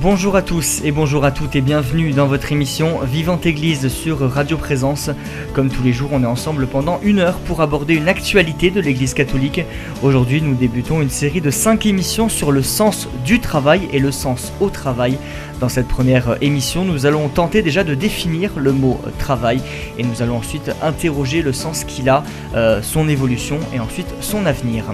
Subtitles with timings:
[0.00, 4.20] Bonjour à tous et bonjour à toutes et bienvenue dans votre émission Vivante Église sur
[4.20, 5.10] Radio Présence.
[5.54, 8.80] Comme tous les jours, on est ensemble pendant une heure pour aborder une actualité de
[8.80, 9.62] l'Église catholique.
[10.04, 14.12] Aujourd'hui, nous débutons une série de cinq émissions sur le sens du travail et le
[14.12, 15.18] sens au travail.
[15.58, 19.60] Dans cette première émission, nous allons tenter déjà de définir le mot travail
[19.98, 22.22] et nous allons ensuite interroger le sens qu'il a,
[22.54, 24.84] euh, son évolution et ensuite son avenir.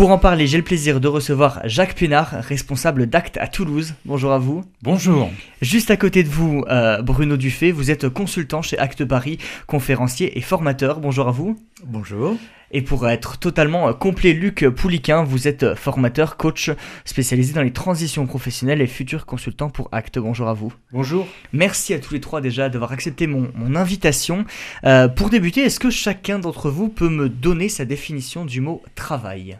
[0.00, 3.92] Pour en parler, j'ai le plaisir de recevoir Jacques Pénard, responsable d'Acte à Toulouse.
[4.06, 4.64] Bonjour à vous.
[4.80, 5.30] Bonjour.
[5.60, 9.36] Juste à côté de vous, euh, Bruno Dufay, vous êtes consultant chez Acte Paris,
[9.66, 11.00] conférencier et formateur.
[11.00, 11.58] Bonjour à vous.
[11.84, 12.38] Bonjour.
[12.70, 16.70] Et pour être totalement complet, Luc Pouliquin, vous êtes formateur, coach
[17.04, 20.18] spécialisé dans les transitions professionnelles et futur consultant pour Acte.
[20.18, 20.72] Bonjour à vous.
[20.92, 21.28] Bonjour.
[21.52, 24.46] Merci à tous les trois déjà d'avoir accepté mon, mon invitation.
[24.84, 28.82] Euh, pour débuter, est-ce que chacun d'entre vous peut me donner sa définition du mot
[28.94, 29.58] travail?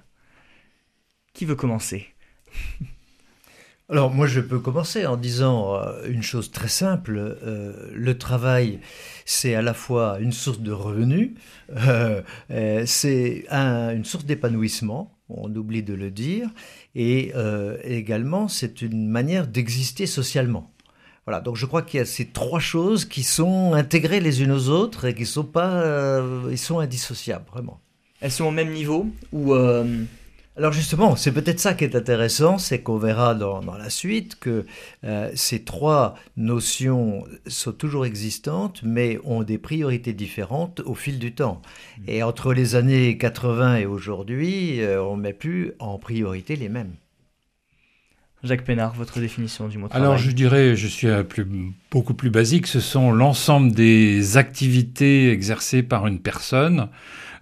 [1.41, 2.05] Qui veut commencer
[3.89, 7.17] Alors moi je peux commencer en disant euh, une chose très simple.
[7.17, 8.79] Euh, le travail,
[9.25, 11.31] c'est à la fois une source de revenus,
[11.79, 12.21] euh,
[12.85, 16.51] c'est un- une source d'épanouissement, on oublie de le dire,
[16.95, 20.71] et euh, également c'est une manière d'exister socialement.
[21.25, 24.53] Voilà, donc je crois qu'il y a ces trois choses qui sont intégrées les unes
[24.53, 27.81] aux autres et qui sont pas, ils sont indissociables vraiment.
[28.21, 29.55] Elles sont au même niveau ou
[30.57, 34.39] Alors justement, c'est peut-être ça qui est intéressant, c'est qu'on verra dans, dans la suite
[34.39, 34.67] que
[35.05, 41.33] euh, ces trois notions sont toujours existantes, mais ont des priorités différentes au fil du
[41.33, 41.63] temps.
[42.09, 46.69] Et entre les années 80 et aujourd'hui, euh, on ne met plus en priorité les
[46.69, 46.93] mêmes.
[48.43, 50.05] Jacques Pénard, votre définition du mot travail?
[50.05, 51.47] Alors je dirais, je suis plus-
[51.91, 56.89] beaucoup plus basique, ce sont l'ensemble des activités exercées par une personne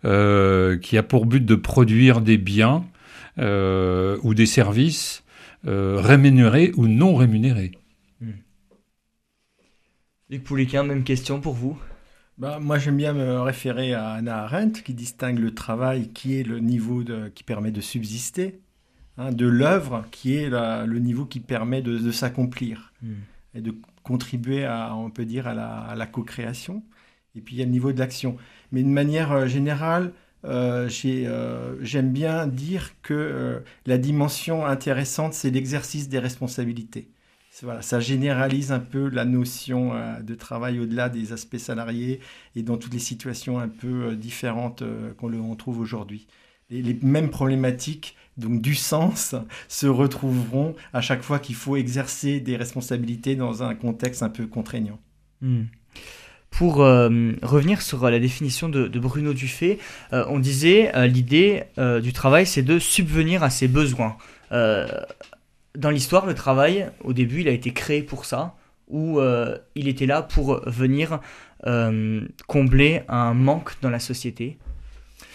[0.04, 2.84] euh, qui a pour but de produire des biens
[3.38, 5.24] euh, ou des services
[5.66, 7.72] euh, rémunérés ou non rémunérés.
[10.30, 11.78] Luc Pouliquin, même question pour vous?
[12.36, 16.42] Bah, moi, j'aime bien me référer à Anna Arendt qui distingue le travail qui est
[16.42, 18.60] le niveau de- qui permet de subsister,
[19.16, 22.92] hein, de l'œuvre qui est la- le niveau qui permet de, de s'accomplir
[23.54, 26.82] et de contribuer à, on peut dire, à la, la co-création.
[27.34, 28.36] Et puis il y a le niveau de l'action.
[28.70, 30.12] Mais de manière euh, générale,
[30.44, 37.08] euh, euh, j'aime bien dire que euh, la dimension intéressante, c'est l'exercice des responsabilités.
[37.80, 42.20] Ça généralise un peu la notion de travail au-delà des aspects salariés
[42.54, 44.84] et dans toutes les situations un peu différentes
[45.16, 46.28] qu'on trouve aujourd'hui.
[46.70, 49.34] Les, les mêmes problématiques, donc du sens,
[49.66, 54.46] se retrouveront à chaque fois qu'il faut exercer des responsabilités dans un contexte un peu
[54.46, 55.00] contraignant.
[55.40, 55.64] Hmm.
[56.50, 59.78] Pour euh, revenir sur la définition de, Bruno Dufay,
[60.12, 64.16] euh, on disait euh, l'idée euh, du travail, c'est de subvenir à ses besoins.
[64.50, 64.88] Euh,
[65.76, 68.56] dans l'histoire, le travail, au début, il a été créé pour ça,
[68.92, 71.20] euh, il était là pour venir
[71.66, 74.58] euh, combler un manque dans la société,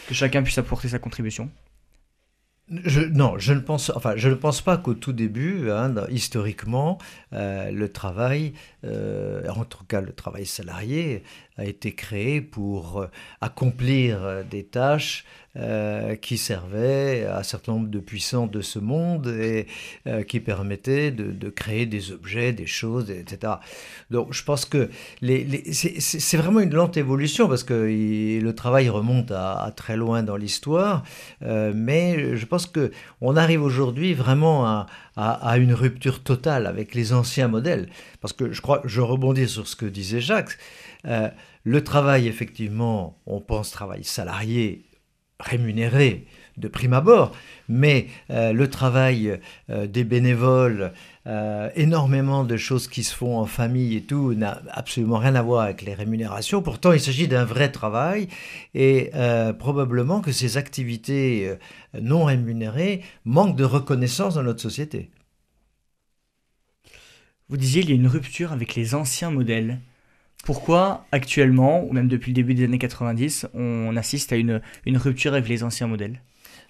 [0.08, 1.50] que chacun puisse apporter sa contribution.
[2.70, 6.98] Je, non, je ne pense, enfin, je ne pense pas qu'au tout début, hein, historiquement,
[7.34, 8.54] euh, le travail,
[8.86, 11.24] euh, en tout cas le travail salarié,
[11.58, 13.08] a été créé pour euh,
[13.42, 15.26] accomplir euh, des tâches
[15.56, 19.68] euh, qui servaient à un certain nombre de puissants de ce monde et
[20.28, 23.54] qui permettaient de, de créer des objets, des choses, etc.
[24.10, 24.90] Donc, je pense que
[25.22, 27.74] les, les- c'est- vraiment une lente évolution parce que
[28.42, 31.04] le travail remonte à, très loin dans l'histoire.
[31.42, 32.92] Mais je pense que
[33.22, 37.88] on arrive aujourd'hui vraiment à, à- à une rupture totale avec les anciens modèles.
[38.22, 40.58] Parce que je crois, je rebondis sur ce que disait Jacques.
[41.06, 41.30] Euh,
[41.64, 44.86] le travail, effectivement, on pense travail salarié,
[45.40, 46.26] rémunéré
[46.58, 47.36] de prime abord,
[47.68, 49.40] mais euh, le travail
[49.70, 50.94] euh, des bénévoles,
[51.76, 55.62] énormément de choses qui se font en famille et tout, n'a absolument rien à voir
[55.62, 56.62] avec les rémunérations.
[56.62, 58.28] Pourtant, il s'agit d'un vrai travail
[58.76, 59.12] et
[59.58, 61.50] probablement que ces activités
[61.94, 65.12] non rémunérées manquent de reconnaissance dans notre société.
[67.48, 69.80] Vous disiez il y a une rupture avec les anciens modèles.
[70.44, 74.98] Pourquoi actuellement, ou même depuis le début des années 90, on assiste à une, une
[74.98, 76.22] rupture avec les anciens modèles?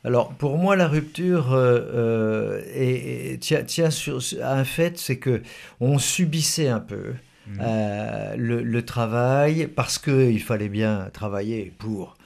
[0.03, 5.17] Alors, pour moi, la rupture euh, euh, est- tient, tient sur, à un fait, c'est
[5.17, 5.41] que
[5.79, 7.13] on subissait un peu
[7.61, 12.17] euh, le, le travail parce qu'il fallait bien travailler pour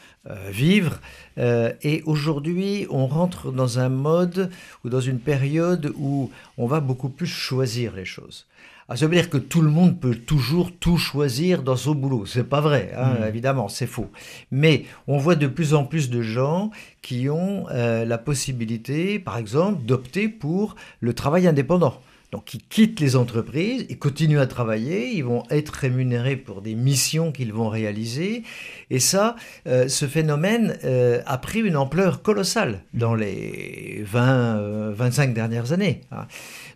[0.51, 0.99] vivre.
[1.37, 4.49] et aujourd'hui, on rentre dans un mode
[4.83, 8.46] ou dans une période où on va beaucoup plus choisir les choses.
[8.89, 12.25] Ah, ça veut dire que tout le monde peut toujours tout choisir dans son boulot.
[12.25, 13.27] C'est pas vrai, hein, hmm.
[13.27, 14.09] évidemment, c'est faux.
[14.49, 19.37] Mais on voit de plus en plus de gens qui ont euh, la possibilité, par
[19.37, 21.99] exemple, d'opter pour le travail indépendant.
[22.31, 26.75] Donc ils quittent les entreprises, ils continuent à travailler, ils vont être rémunérés pour des
[26.75, 28.43] missions qu'ils vont réaliser.
[28.89, 35.33] Et ça, euh, ce phénomène euh, a pris une ampleur colossale dans les 20, 25
[35.33, 36.01] dernières années.
[36.11, 36.27] Hein.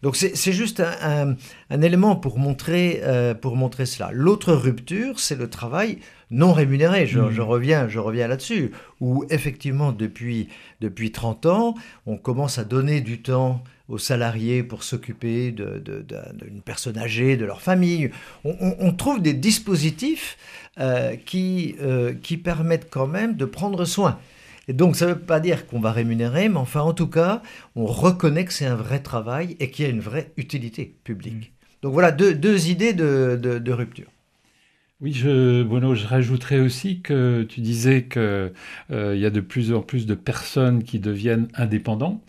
[0.03, 1.35] Donc c'est juste un,
[1.69, 4.09] élément pour montrer, euh, pour montrer cela.
[4.13, 5.99] L'autre rupture, c'est le travail
[6.31, 7.05] non rémunéré.
[7.05, 7.39] Je, mmh.
[7.41, 8.71] reviens, je reviens là-dessus.
[8.99, 10.47] Où effectivement, depuis,
[10.79, 11.75] depuis 30 ans,
[12.05, 17.61] on commence à donner du temps aux salariés pour s'occuper d'une personne âgée, de leur
[17.61, 18.09] famille.
[18.43, 20.37] On, trouve des dispositifs
[20.79, 24.17] euh, qui, euh, qui permettent quand même de prendre soin.
[24.67, 27.41] Et donc, ça ne veut pas dire qu'on va rémunérer, mais enfin, en tout cas,
[27.75, 31.51] on reconnaît que c'est un vrai travail et qu'il y a une vraie utilité publique.
[31.51, 31.61] Mm.
[31.81, 34.07] Donc voilà deux, deux idées de, de, rupture.
[35.01, 39.73] Oui, je, Bruno, je rajouterais aussi que tu disais qu'il euh, y a de plus
[39.73, 42.21] en plus de personnes qui deviennent indépendants.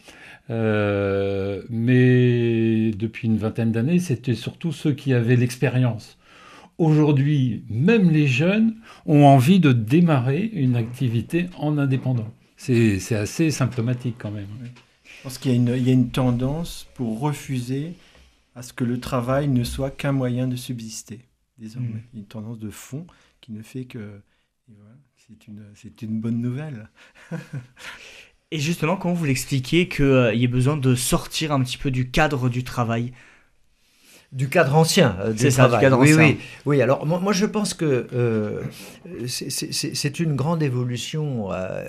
[0.52, 6.19] Euh, mais depuis une vingtaine d'années, c'était surtout ceux qui avaient l'expérience.
[6.76, 8.76] Aujourd'hui, même les jeunes
[9.06, 12.28] ont envie de démarrer une activité en indépendant.
[12.56, 14.46] C'est assez symptomatique quand même.
[15.04, 17.94] Je pense qu'il y, a une tendance pour refuser
[18.54, 21.20] à ce que le travail ne soit qu'un moyen de subsister,
[21.58, 21.88] désormais.
[21.88, 22.02] Mm.
[22.12, 23.06] Il y a une tendance de fond
[23.40, 24.20] qui ne fait que...
[25.16, 26.90] c'est une, bonne nouvelle.
[28.54, 31.90] Et justement, comment vous l'expliquez qu'il euh, y ait besoin de sortir un petit peu
[31.90, 33.14] du cadre du travail?
[34.31, 36.25] Du cadre ancien euh, du ça, cadre oui, ancien.
[36.25, 36.82] Oui, oui.
[36.82, 38.62] Alors moi, je pense que euh,
[39.26, 41.84] c'est une grande évolution euh,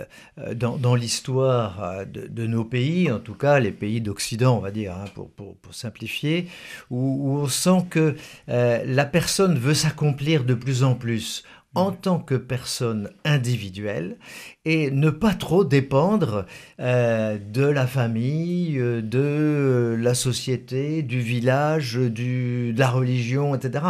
[0.54, 5.06] dans, l'histoire de, nos pays, en tout cas les pays d'Occident, on va dire, hein,
[5.16, 6.48] pour, pour, simplifier,
[6.90, 8.16] où, on sent que
[8.48, 11.44] la personne veut s'accomplir de plus en plus
[11.76, 14.18] en tant que personne individuelle
[14.66, 16.46] et ne pas trop dépendre
[16.80, 23.86] euh, de la famille, euh, de la société, du village, du, de la religion, etc.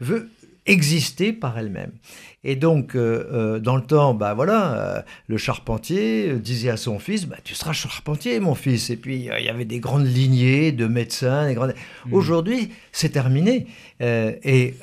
[0.00, 0.30] veut
[0.66, 1.92] exister par elle-même.
[2.42, 7.36] Et donc, euh, dans le temps, bah voilà, le charpentier disait à son fils, bah,
[7.42, 8.90] tu seras charpentier, mon fils.
[8.90, 11.50] Et puis, il y avait des grandes lignées de médecins.
[11.52, 11.74] Grandes...
[12.06, 12.14] Mmh.
[12.14, 13.66] Aujourd'hui, c'est terminé.
[14.00, 14.74] et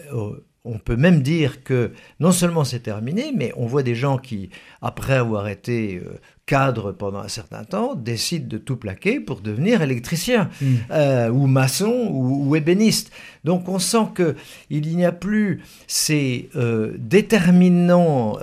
[0.64, 4.50] on peut même dire que non seulement c'est terminé, mais on voit des gens qui,
[4.82, 9.82] après avoir été euh, cadres pendant un certain temps, décident de tout plaquer pour devenir
[9.82, 10.76] électricien, hmm.
[10.92, 13.12] euh, ou maçon, ou, ébéniste.
[13.44, 18.38] Donc on sent qu'il n'y a plus ces euh, déterminants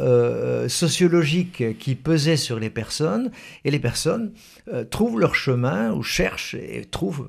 [0.69, 3.31] sociologiques qui pesaient sur les personnes,
[3.65, 4.33] et les personnes
[4.91, 7.29] trouvent leur chemin, ou cherchent et trouvent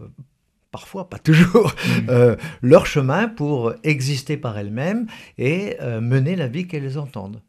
[0.71, 2.09] parfois, pas toujours, mm.
[2.09, 5.07] euh, leur chemin pour exister par elles-mêmes
[5.37, 7.41] et euh, mener la vie qu'elles entendent.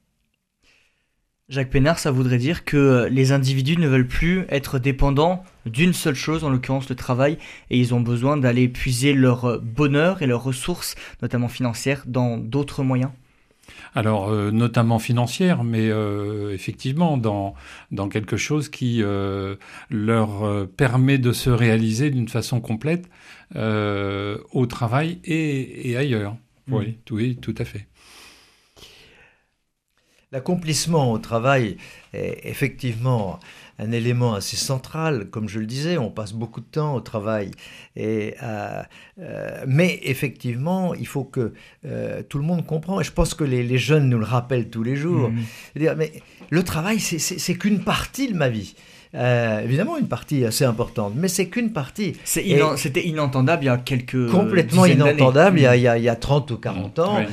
[1.48, 6.14] Jacques Pénard, ça voudrait dire que les individus ne veulent plus être dépendants d'une seule
[6.14, 7.38] chose, en l'occurrence le travail,
[7.70, 12.84] et ils ont besoin d'aller puiser leur bonheur et leurs ressources, notamment financières, dans d'autres
[12.84, 13.10] moyens
[13.94, 17.54] alors, euh, notamment financière, mais euh, effectivement dans,
[17.90, 19.56] dans quelque chose qui euh,
[19.90, 23.08] leur permet de se réaliser d'une façon complète
[23.54, 26.36] au travail et, ailleurs.
[26.68, 26.74] Mmh.
[26.74, 27.86] Oui, oui, tout à fait.
[30.30, 31.76] L'accomplissement au travail
[32.12, 33.40] est effectivement
[33.80, 35.26] un élément assez central.
[35.30, 37.50] Comme je le disais, on passe beaucoup de temps au travail.
[37.96, 38.82] Et, euh,
[39.20, 41.52] euh, mais effectivement, il faut que
[41.86, 43.00] euh, tout le monde comprenne.
[43.00, 45.30] Et je pense que les, jeunes nous le rappellent tous les jours.
[45.30, 45.94] Mmh.
[45.96, 46.12] Mais
[46.50, 48.74] le travail, c'est qu'une partie de ma vie.
[49.14, 52.12] évidemment, une partie assez importante, mais c'est qu'une partie.
[52.24, 54.28] C'était inentendable il y a quelques.
[54.30, 57.02] Complètement inentendable il y, a, il, y a, il y, a, 30 ou 40 mmh.
[57.02, 57.24] ans.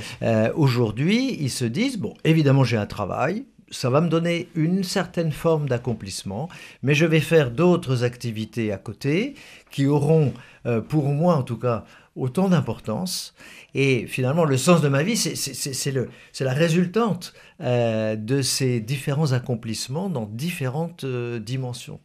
[0.55, 5.31] Aujourd'hui, ils se disent bon, évidemment, j'ai un travail, ça va me donner une certaine
[5.31, 6.49] forme d'accomplissement,
[6.83, 9.35] mais je vais faire d'autres activités à côté
[9.71, 10.33] qui auront,
[10.65, 13.35] euh, pour moi en tout cas, autant d'importance.
[13.73, 15.91] Et finalement, le sens de ma vie, c'est
[16.39, 21.99] la résultante euh, de ces différents accomplissements dans différentes euh, dimensions.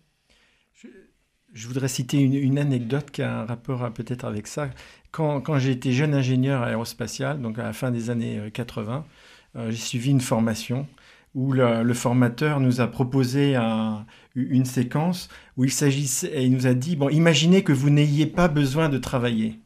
[1.54, 4.70] Je, voudrais citer une, anecdote qui a un rapport peut-être avec ça.
[5.10, 9.04] Quand, quand j'ai été jeune ingénieur aérospatial, donc à la fin des années 80,
[9.68, 10.88] j'ai suivi une formation
[11.34, 13.56] où le, formateur nous a proposé
[14.34, 18.26] une séquence où il s'agissait, et il nous a dit, bon, imaginez que vous n'ayez
[18.26, 19.58] pas besoin de travailler.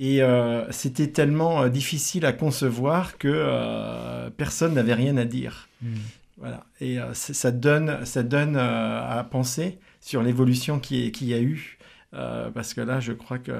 [0.00, 5.68] Et euh, c'était tellement euh, difficile à concevoir que euh, personne n'avait rien à dire.
[5.82, 5.94] Hmm.
[6.36, 6.64] Voilà.
[6.80, 11.77] Et ça donne, ça donne à penser sur l'évolution qui, qui y a eu
[12.14, 13.52] euh, parce que là, je crois que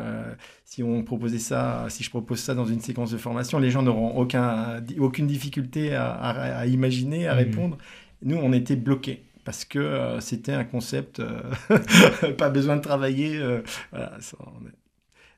[0.65, 3.83] si on proposait ça, si je propose ça dans une séquence de formation, les gens
[3.83, 7.39] n'auront aucun, aucune difficulté à, imaginer, à mmh.
[7.39, 7.79] répondre.
[8.23, 11.43] Nous, on était bloqués parce que euh, c'était un concept, euh,
[12.39, 13.39] pas besoin de travailler.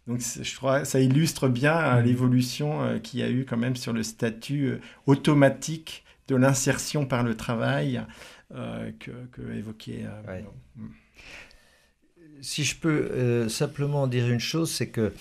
[0.07, 2.05] donc, je crois ça illustre bien mmh.
[2.05, 7.37] l'évolution qu'il y a eu quand même sur le statut automatique de l'insertion par le
[7.37, 8.02] travail
[9.00, 10.05] que, que évoquait.
[10.76, 10.87] Mmh
[12.43, 15.13] si je peux euh, simplement dire une chose, c'est que,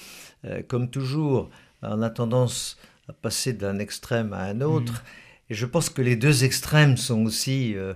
[0.46, 1.50] euh, comme toujours,
[1.82, 4.94] on a tendance à passer d'un extrême à un autre.
[4.94, 5.52] Mm.
[5.52, 7.94] Et je pense que les deux extrêmes sont aussi euh,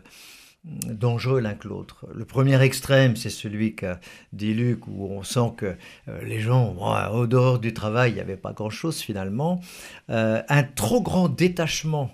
[0.63, 2.08] dangereux l'un que l'autre.
[2.13, 4.00] Le premier extrême, c'est celui qu'a
[4.32, 5.75] dit Luc, où on sent que
[6.24, 6.75] les gens,
[7.13, 9.62] au dehors du travail, il n'y avait pas grand-chose finalement.
[10.08, 12.12] un trop grand détachement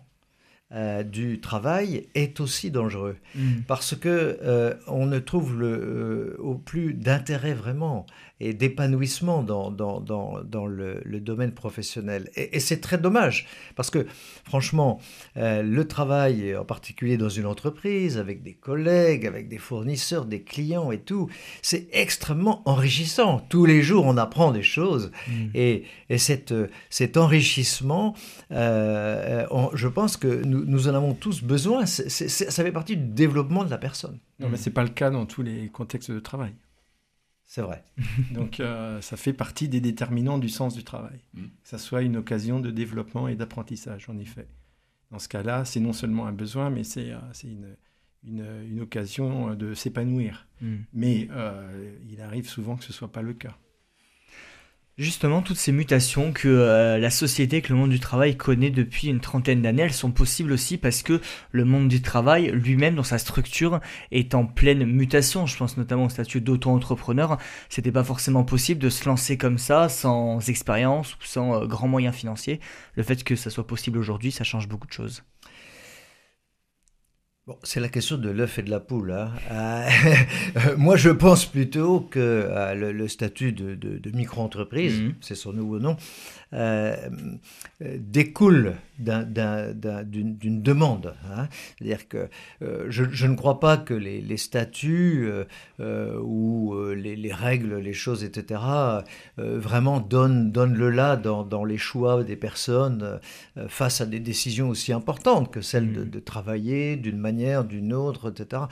[0.72, 3.62] euh, du travail est aussi dangereux mm.
[3.68, 8.06] parce que euh, on ne trouve le, euh, au plus d'intérêt vraiment
[8.40, 12.30] et d'épanouissement dans, dans, dans, dans le, le, domaine professionnel.
[12.36, 14.06] Et, et c'est très dommage, parce que
[14.46, 15.00] franchement,
[15.38, 20.42] euh, le travail, en particulier dans une entreprise, avec des collègues, avec des fournisseurs, des
[20.42, 21.30] clients et tout,
[21.62, 23.46] c'est extrêmement enrichissant.
[23.50, 25.12] Tous les jours, on apprend des choses.
[25.28, 25.32] Mmh.
[25.56, 26.54] Et, et cette,
[26.90, 28.16] cet enrichissement,
[28.52, 31.86] euh, je pense que nous, nous, en avons tous besoin.
[31.86, 34.20] ça fait partie du développement de la personne.
[34.40, 36.54] Non, mais ce n'est pas le cas dans tous les contextes de travail.
[37.50, 37.84] C'est vrai.
[38.32, 41.20] Donc euh, ça fait partie des déterminants du sens du travail.
[41.34, 41.46] Mm.
[41.46, 44.48] Que ça soit une occasion de développement et d'apprentissage, en effet.
[45.10, 47.76] Dans ce cas-là, c'est non seulement un besoin, mais c'est euh, une,
[48.24, 50.48] une, une, occasion de s'épanouir.
[50.62, 50.76] Mm.
[50.94, 53.58] Mais euh, il arrive souvent que ce ne soit pas le cas.
[55.00, 59.08] Justement, toutes ces mutations que euh, la société, que le monde du travail connaît depuis
[59.08, 61.22] une trentaine d'années, elles sont possibles aussi parce que
[61.54, 63.80] le monde du travail lui-même, dans sa structure,
[64.12, 65.46] est en pleine mutation.
[65.46, 67.38] Je pense notamment au statut d'auto-entrepreneur.
[67.70, 71.88] C'était pas forcément possible de se lancer comme ça, sans expérience ou sans euh, grands
[71.88, 72.60] moyens financiers.
[72.96, 75.24] Le fait que ça soit possible aujourd'hui, ça change beaucoup de choses
[77.64, 79.12] c'est la question de l'œuf et de la poule.
[79.12, 79.32] Hein.
[79.52, 79.90] Euh,
[80.78, 85.14] moi, je pense plutôt que euh, le, statut de, micro-entreprise, mmh.
[85.22, 85.98] c'est son nouveau nom,
[86.54, 86.96] euh,
[87.82, 91.14] découle d'une demande.
[91.30, 91.48] Hein.
[91.78, 92.30] C'est-à-dire que
[92.60, 95.30] je, ne crois pas que les, statuts
[95.80, 98.62] ou les, règles, les choses, etc.,
[99.38, 103.20] vraiment donnent, donnent le là dans, les choix des personnes
[103.68, 106.10] face à des décisions aussi importantes que celle de, mmh.
[106.10, 108.64] de travailler d'une manière d'une autre, etc.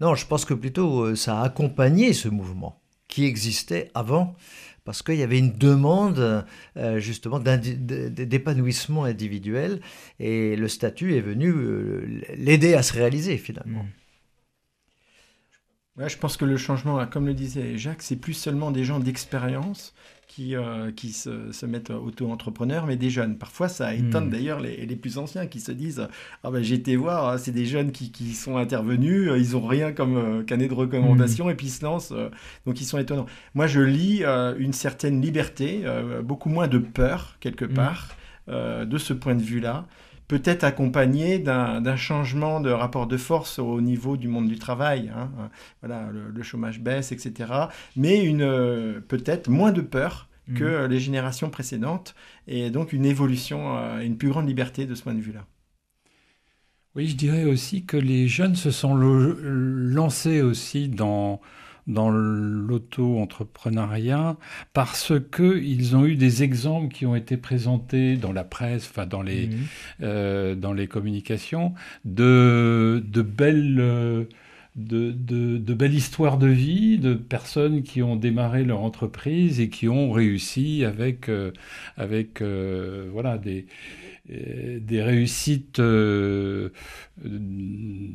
[0.00, 4.34] Non, je pense que plutôt euh, ça a accompagné ce mouvement qui existait avant
[4.84, 6.44] parce qu'il y avait une demande
[6.76, 9.80] euh, justement d'épanouissement individuel
[10.20, 13.86] et le statut est venu euh, l'aider à se réaliser finalement.
[15.96, 16.08] Mmh.
[16.08, 19.94] je pense que le changement, comme le disait Jacques, c'est plus seulement des gens d'expérience
[20.34, 23.38] qui, euh, qui se, se mettent auto-entrepreneurs, mais des jeunes.
[23.38, 24.30] Parfois, ça étonne hmm.
[24.30, 26.08] d'ailleurs les, les, plus anciens qui se disent
[26.42, 29.52] Ah ben j'ai été voir, hein, c'est des jeunes qui, qui, sont intervenus, euh, ils
[29.52, 31.50] n'ont rien comme euh, canet de recommandation, hmm.
[31.50, 32.12] et puis ils se lancent,
[32.66, 33.26] donc ils sont étonnants.
[33.54, 34.24] Moi, je lis
[34.58, 35.84] une certaine liberté,
[36.24, 37.74] beaucoup moins de peur, quelque hmm.
[37.74, 38.08] part,
[38.48, 39.86] de ce point de vue-là
[40.28, 45.10] peut-être accompagné d'un changement de rapport de force au niveau du monde du travail.
[45.14, 45.30] Hein.
[45.80, 47.52] Voilà, le, chômage baisse, etc.
[47.96, 50.90] Mais une peut-être moins de peur que mmh.
[50.90, 52.14] les générations précédentes
[52.46, 55.46] et donc une évolution, euh, une plus grande liberté de ce point de vue-là.
[56.94, 61.40] Oui, je dirais aussi que les jeunes se sont lancés aussi dans
[61.86, 64.36] dans l'auto-entrepreneuriat
[64.72, 69.22] parce qu'ils ont eu des exemples qui ont été présentés dans la presse, enfin dans
[69.22, 69.52] les, mmh.
[70.02, 71.74] euh, dans les communications,
[72.04, 73.78] de, de belles...
[73.80, 74.24] Euh,
[74.76, 79.68] de, de, de, belles histoires de vie, de personnes qui ont démarré leur entreprise et
[79.68, 81.52] qui ont réussi avec, euh,
[81.96, 83.66] avec euh, voilà, des,
[84.26, 86.70] des réussites euh,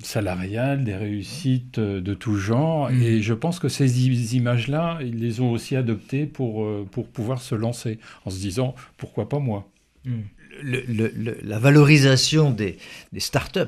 [0.01, 2.89] salariales, des réussites de tout genre.
[2.89, 3.01] Mm.
[3.01, 7.41] Et je pense que ces images-là, ils les ont aussi adoptées pour, euh, pour pouvoir
[7.41, 9.69] se lancer, en se disant, pourquoi pas moi?
[10.05, 10.21] Mm.
[10.63, 12.77] le, La valorisation des,
[13.13, 13.59] des startups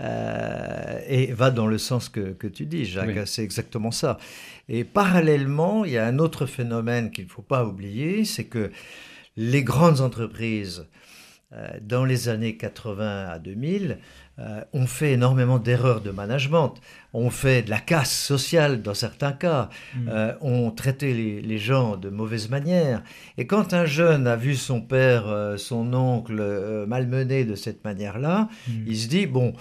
[0.00, 3.26] euh, et va dans le sens que, que tu dis, Jacques.
[3.26, 4.18] C'est exactement ça.
[4.70, 8.72] Et parallèlement, il y a un autre phénomène qu'il ne faut pas oublier, c'est que
[9.36, 11.03] les grandes entreprises euh,
[11.82, 13.98] dans les années 80 à 2000,
[14.40, 16.74] euh, on fait énormément d'erreurs de management,
[17.12, 20.08] on fait de la casse sociale dans certains cas, mm.
[20.08, 23.02] euh, on traitait les, gens de mauvaise manière.
[23.38, 28.72] Et quand un jeune a vu son père, son oncle malmené de cette manière-là, mm.
[28.88, 29.54] il se dit, bon,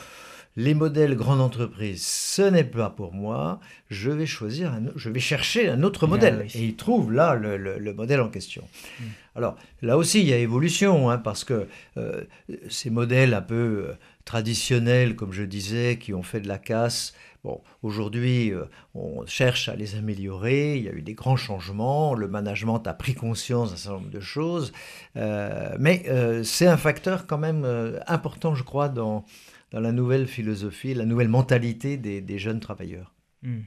[0.55, 5.67] les modèles grande entreprise, ce n'est pas pour moi, je vais choisir, je vais chercher
[5.69, 6.45] un autre modèle.
[6.53, 8.63] Et il trouve là le, modèle en question.
[8.99, 9.03] Mm.
[9.35, 11.67] Alors là aussi, il y a évolution, hein, parce que
[11.97, 12.23] euh,
[12.69, 13.93] ces modèles un peu euh,
[14.25, 18.63] traditionnels, comme je disais, qui ont fait de la casse, Bon, aujourd'hui, euh,
[18.95, 20.77] on cherche à les améliorer.
[20.77, 22.13] Il y a eu des grands changements.
[22.13, 24.71] Le management a pris conscience d'un certain nombre de choses.
[25.13, 26.05] mais
[26.45, 27.67] c'est un facteur quand même
[28.07, 29.25] important, je crois, dans,
[29.73, 33.11] dans la nouvelle philosophie, la nouvelle mentalité des, jeunes travailleurs.
[33.41, 33.61] Hmm.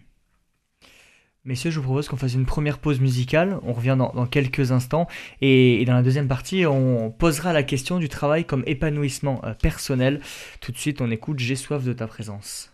[1.44, 3.58] Messieurs, je vous propose qu'on fasse une première pause musicale.
[3.62, 5.06] On revient dans, quelques instants.
[5.40, 10.20] Et, dans la deuxième partie, on posera la question du travail comme épanouissement euh, personnel.
[10.60, 12.72] Tout de suite, on écoute J'ai soif de ta présence.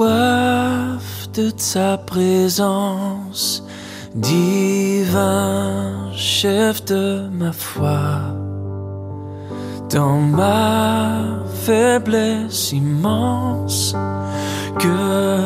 [0.00, 3.62] Soif de ta présence,
[4.14, 8.22] divin chef de ma foi.
[9.90, 11.18] Dans ma
[11.66, 13.94] faiblesse immense,
[14.78, 15.38] que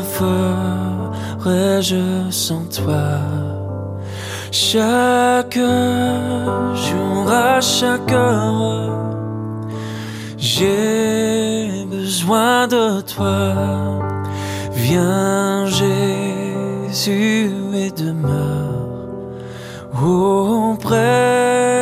[1.40, 3.18] ferais-je sans toi?
[4.52, 5.58] Chaque
[6.87, 9.00] jour, à chaque heure,
[10.38, 14.13] j'ai besoin de toi.
[14.87, 19.09] Viens Jésus et demeure
[19.99, 21.74] auprès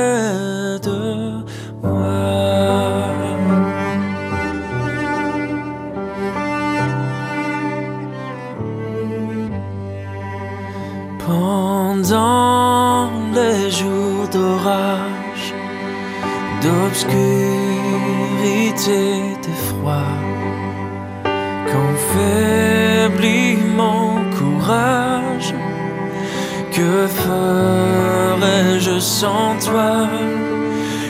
[26.72, 30.08] que ferais-je sans toi?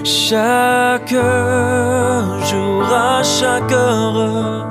[0.04, 1.14] Chaque
[2.50, 4.66] jour, à chaque heure,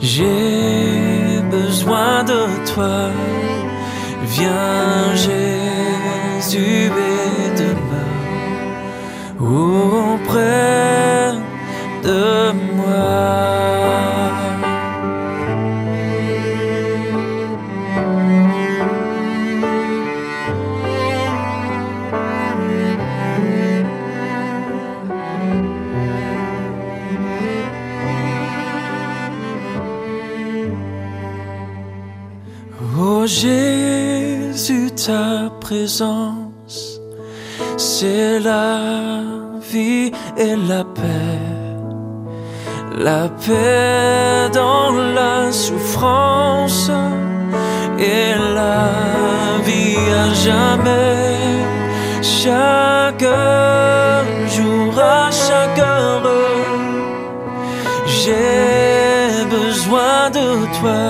[0.00, 2.40] j'ai besoin de
[2.72, 3.10] toi.
[4.22, 7.50] Viens Jésus et
[12.02, 13.77] de moi.
[37.78, 38.78] C'est la
[39.72, 41.58] vie et la paix
[42.98, 46.90] la paix dans la souffrance
[47.98, 48.90] et la
[49.64, 51.36] vie à jamais.
[52.22, 53.28] Chaque
[54.56, 56.30] jour, à chaque heure,
[58.06, 60.48] j'ai besoin de
[60.78, 61.02] toi.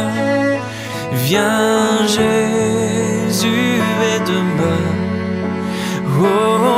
[1.12, 2.97] Viens Jésus
[4.28, 4.98] demeure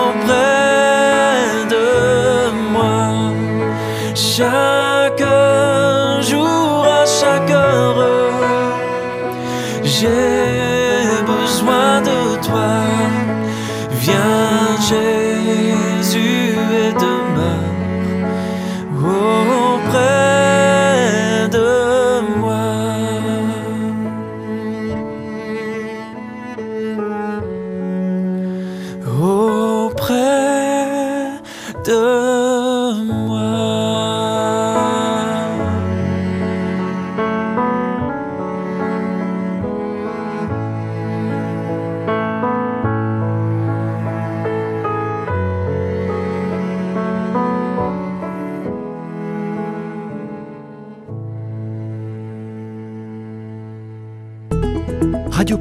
[0.04, 0.46] auprès
[1.74, 1.88] de
[2.72, 3.04] moi.
[4.14, 5.24] Chaque
[10.00, 12.72] j'ai besoin de toi.
[14.02, 15.19] Viens Jésus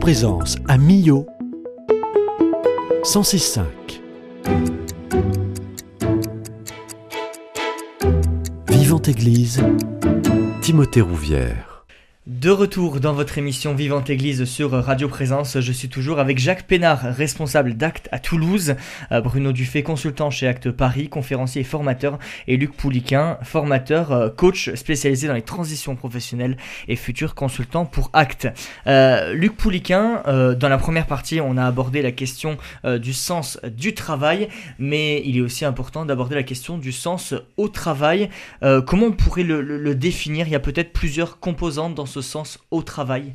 [0.10, 1.28] Présence à Millau
[3.04, 3.62] 106.5.
[8.70, 9.62] Vivante Église,
[10.64, 11.69] Timothée Rouvière.
[12.40, 16.64] De retour dans votre émission Vivante Église sur Radio Présence, je suis toujours avec Jacques
[16.64, 18.76] Pénard, responsable d'Acte à Toulouse,
[19.12, 24.30] euh, Bruno Dufay, consultant chez Acte Paris, conférencier et formateur, et Luc Pouliquin, formateur, euh,
[24.30, 26.56] coach spécialisé dans les transitions professionnelles
[26.88, 28.48] et futur consultant pour Acte.
[28.88, 33.94] Euh, Luc Pouliquin, dans la première partie, on a abordé la question du sens du
[33.94, 34.48] travail,
[34.78, 38.30] mais il est aussi important d'aborder la question du sens au travail.
[38.62, 40.48] comment on pourrait le, le définir?
[40.48, 43.34] Il y a peut-être plusieurs composantes dans ce sens au travail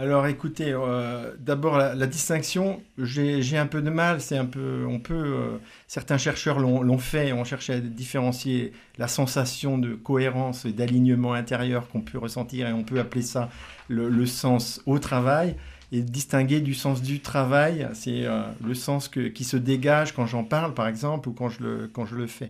[0.00, 4.98] alors écoutez, euh, d'abord la, distinction, j'ai un peu de mal, c'est un peu, on
[4.98, 10.72] peut, euh, certains chercheurs l'ont fait, ont cherché à différencier la sensation de cohérence et
[10.72, 13.50] d'alignement intérieur qu'on peut ressentir et on peut appeler ça
[13.88, 15.56] le, sens au travail
[15.92, 20.44] et distinguer du sens du travail, c'est euh, le sens qui se dégage quand j'en
[20.44, 22.48] parle par exemple ou quand je le, quand je le fais.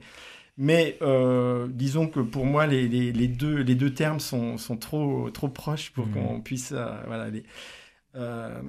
[0.56, 2.88] Mais euh, disons que pour moi, les,
[3.28, 6.12] deux, les deux termes sont, sont trop, trop proches pour mmh.
[6.12, 6.72] qu'on puisse...
[6.72, 7.30] Euh, voilà,
[8.16, 8.60] euh,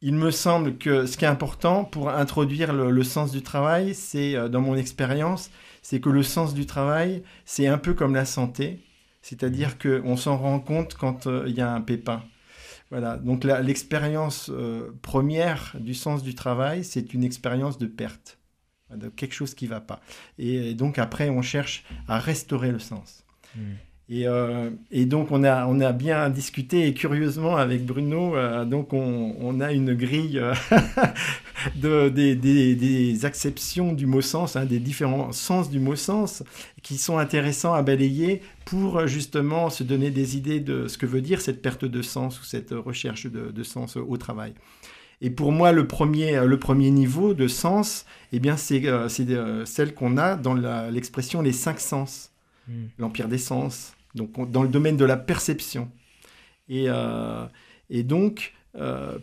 [0.00, 4.50] il me semble que ce qui est important pour introduire le, sens du travail, c'est,
[4.50, 8.84] dans mon expérience, c'est que le sens du travail, c'est un peu comme la santé,
[9.22, 10.02] c'est-à-dire mmh.
[10.02, 12.22] qu'on s'en rend compte quand il y a un pépin.
[12.90, 14.52] Voilà, donc l'expérience
[15.00, 18.38] première du sens du travail, c'est une expérience de perte
[18.96, 20.00] de quelque chose qui ne va pas.
[20.38, 23.24] Et, donc après, on cherche à restaurer le sens.
[23.56, 23.74] Hmm.
[24.10, 28.66] Et, euh, et, donc on a, on a bien discuté et curieusement avec Bruno, euh,
[28.66, 30.52] donc on, on, a une grille euh,
[31.76, 36.42] de, des, des, des, acceptions du mot sens, hein, des différents sens du mot sens
[36.82, 41.22] qui sont intéressants à balayer pour justement se donner des idées de ce que veut
[41.22, 44.52] dire cette perte de sens ou cette recherche de, de sens au travail.
[45.20, 49.08] Et pour moi, le premier, euh, le premier niveau de sens, eh bien, c'est euh,
[49.20, 50.54] euh, celle qu'on a dans
[50.90, 52.32] l'expression les cinq sens,
[52.68, 52.86] hmm.
[52.98, 55.90] l'empire des sens, donc dans le domaine de la perception.
[56.68, 56.86] Et,
[57.90, 58.54] et donc,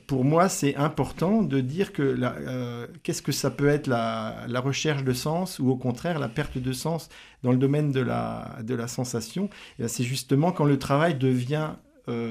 [0.06, 5.04] pour moi, c'est important de dire que qu'est-ce que ça peut être la, la, recherche
[5.04, 7.10] de sens ou au contraire la perte de sens
[7.42, 9.50] dans le domaine de la, de la sensation.
[9.88, 11.72] C'est justement quand le travail devient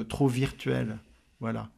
[0.07, 0.97] trop virtuel.
[1.41, 1.69] Voilà.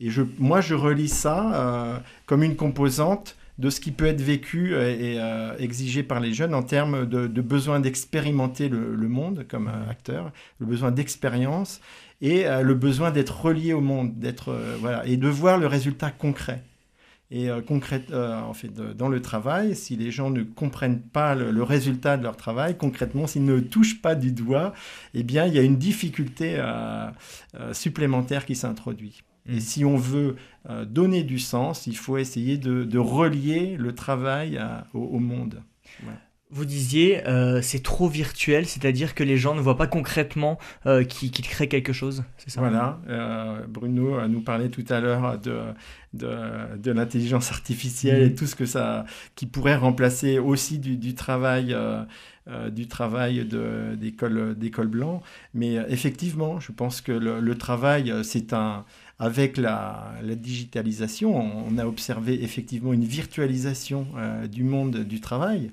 [0.00, 4.74] Et moi, je relis ça euh, comme une composante de ce qui peut être vécu
[4.74, 9.90] et, euh, exigé par les jeunes en termes de, besoin d'expérimenter le, monde comme euh,
[9.90, 10.30] acteur,
[10.60, 11.80] le besoin d'expérience
[12.20, 16.64] et le besoin d'être relié au monde, d'être voilà, et de voir le résultat concret.
[17.30, 22.16] Et concrète, en fait, dans le travail, si les gens ne comprennent pas le, résultat
[22.16, 24.74] de leur travail, concrètement, s'ils ne touchent pas du doigt,
[25.14, 26.60] eh bien, il y a une difficulté
[27.72, 29.22] supplémentaire qui s'introduit.
[29.48, 29.60] Et mm.
[29.60, 30.36] si on veut
[30.68, 34.60] euh, donner du sens, il faut essayer de, relier le travail
[34.92, 35.62] au, monde.
[36.50, 41.04] Vous disiez, euh, c'est trop virtuel, c'est-à-dire que les gens ne voient pas concrètement euh,
[41.04, 42.60] qu'ils créent quelque chose, c'est ça?
[42.60, 43.00] Voilà,
[43.68, 45.60] Bruno nous parlait tout à l'heure de,
[46.14, 48.34] de, l'intelligence artificielle et mm.
[48.34, 51.76] tout ce que ça, qui pourrait remplacer aussi du, travail,
[52.72, 55.22] du travail d'école blanc.
[55.52, 58.86] Mais effectivement, je pense que le travail, c'est un,
[59.18, 65.72] avec la, digitalisation, on, a observé effectivement une virtualisation euh, du monde du travail,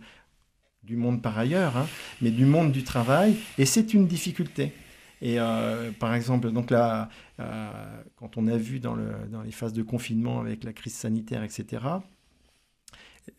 [0.83, 1.87] du monde par ailleurs, hein,
[2.21, 4.73] mais du monde du travail, et c'est une difficulté.
[5.21, 7.69] Et euh, par exemple, donc là, euh,
[8.15, 8.97] quand on a vu dans,
[9.31, 11.83] dans, les phases de confinement avec la crise sanitaire, etc.,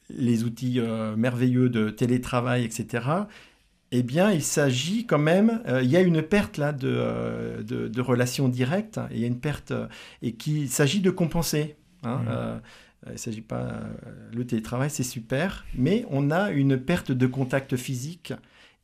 [0.08, 0.80] les outils
[1.16, 3.04] merveilleux de télétravail, etc.,
[3.98, 7.62] eh bien, il s'agit quand même, euh, il y a une perte là de, euh,
[7.62, 9.86] de, relations directes, il y a une perte euh,
[10.22, 11.76] et qu'il s'agit de compenser.
[12.02, 12.60] Hein,
[13.06, 13.10] mmh.
[13.12, 13.80] il s'agit pas,
[14.32, 18.32] le télétravail c'est super, mais on a une perte de contact physique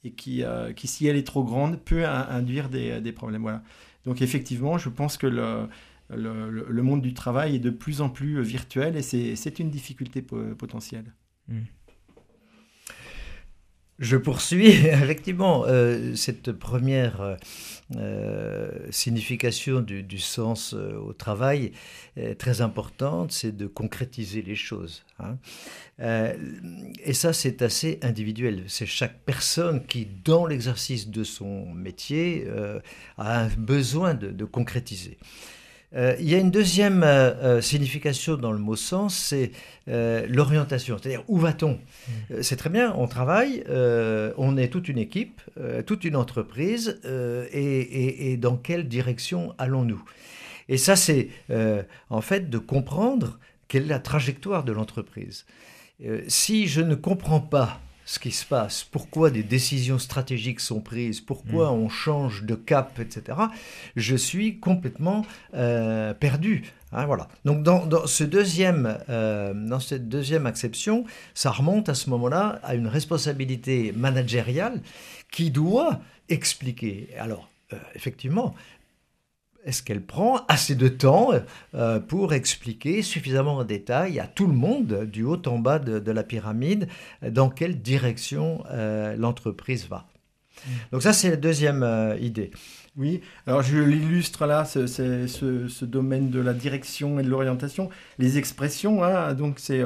[0.02, 0.42] et qui,
[0.74, 3.42] qui si elle est trop grande, peut induire des, des, problèmes.
[3.42, 3.62] Voilà.
[4.04, 5.68] Donc effectivement, je pense que le,
[6.10, 10.22] le, le, monde du travail est de plus en plus virtuel et c'est une difficulté
[10.22, 11.14] potentielle.
[11.48, 11.60] Mmh.
[14.02, 14.66] Je poursuis.
[14.86, 17.36] Effectivement, euh, cette première
[17.96, 21.70] euh, signification du, sens euh, au travail
[22.38, 25.04] très importante, c'est de concrétiser les choses.
[25.20, 25.36] Hein.
[27.04, 28.64] et ça, c'est assez individuel.
[28.66, 32.46] C'est chaque personne qui, dans l'exercice de son métier,
[33.16, 35.16] a besoin de concrétiser.
[35.94, 39.52] Euh, il y a une deuxième euh, euh, signification dans le mot sens, c'est
[39.86, 41.72] l'orientation, c'est-à-dire où va-t-on?
[41.72, 42.42] Mmh.
[42.42, 45.40] C'est très bien, on travaille, on est toute une équipe,
[45.86, 47.00] toute une entreprise,
[47.52, 50.00] et, dans quelle direction allons-nous?
[50.68, 51.30] Et ça, c'est
[52.10, 55.46] en fait de comprendre quelle est la trajectoire de l'entreprise.
[56.28, 61.20] si je ne comprends pas ce qui se passe, pourquoi des décisions stratégiques sont prises,
[61.20, 61.74] pourquoi Mm.
[61.74, 63.38] on change de cap, etc.,
[63.96, 66.64] je suis complètement euh, perdu.
[66.92, 67.28] Hein, voilà.
[67.44, 72.60] Donc dans, dans ce deuxième, euh, dans cette deuxième acception, ça remonte à ce moment-là
[72.62, 74.80] à une responsabilité managériale
[75.30, 77.08] qui doit expliquer.
[77.18, 78.54] Alors, euh, effectivement,
[79.64, 81.30] est-ce qu'elle prend assez de temps
[81.74, 85.98] euh, pour expliquer suffisamment en détail à tout le monde, du haut en bas de,
[85.98, 86.88] de la pyramide,
[87.28, 90.06] dans quelle direction euh, l'entreprise va?
[90.92, 92.50] Donc ça, c'est la deuxième euh, idée.
[92.96, 97.28] Oui, alors je l'illustre là, ce, ce- ce- ce domaine de la direction et de
[97.28, 97.88] l'orientation.
[98.18, 99.82] Les expressions, hein, donc c'est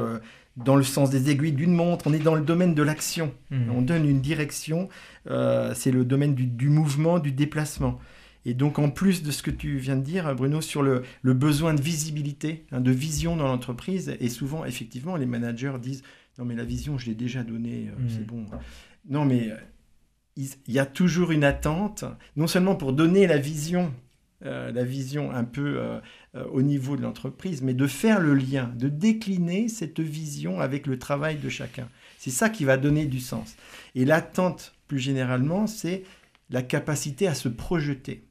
[0.57, 3.33] dans le sens des aiguilles d'une montre, on est dans le domaine de l'action.
[3.51, 3.71] Mhm.
[3.77, 4.89] On donne une direction,
[5.31, 8.01] euh, c'est le domaine du, du mouvement, du déplacement.
[8.49, 11.35] Et donc en plus de ce que tu viens de dire, Bruno, sur le, le
[11.35, 16.03] besoin de visibilité, hein, de vision dans l'entreprise, et souvent, effectivement, les managers disent,
[16.39, 18.09] non mais la vision, je l'ai déjà donnée, euh, Mhm.
[18.09, 18.47] c'est bon.
[19.11, 19.57] Non mais euh,
[20.37, 22.05] il il y a toujours une attente,
[22.37, 23.93] non seulement pour donner la vision,
[24.45, 25.99] euh, la vision un peu euh,
[26.37, 30.87] euh, au niveau de l'entreprise, mais de faire le lien, de décliner cette vision avec
[30.87, 31.89] le travail de chacun.
[32.19, 33.57] C'est ça qui va donner du sens.
[33.95, 36.05] Et l'attente, plus généralement, c'est
[36.51, 38.23] la capacité à se projeter.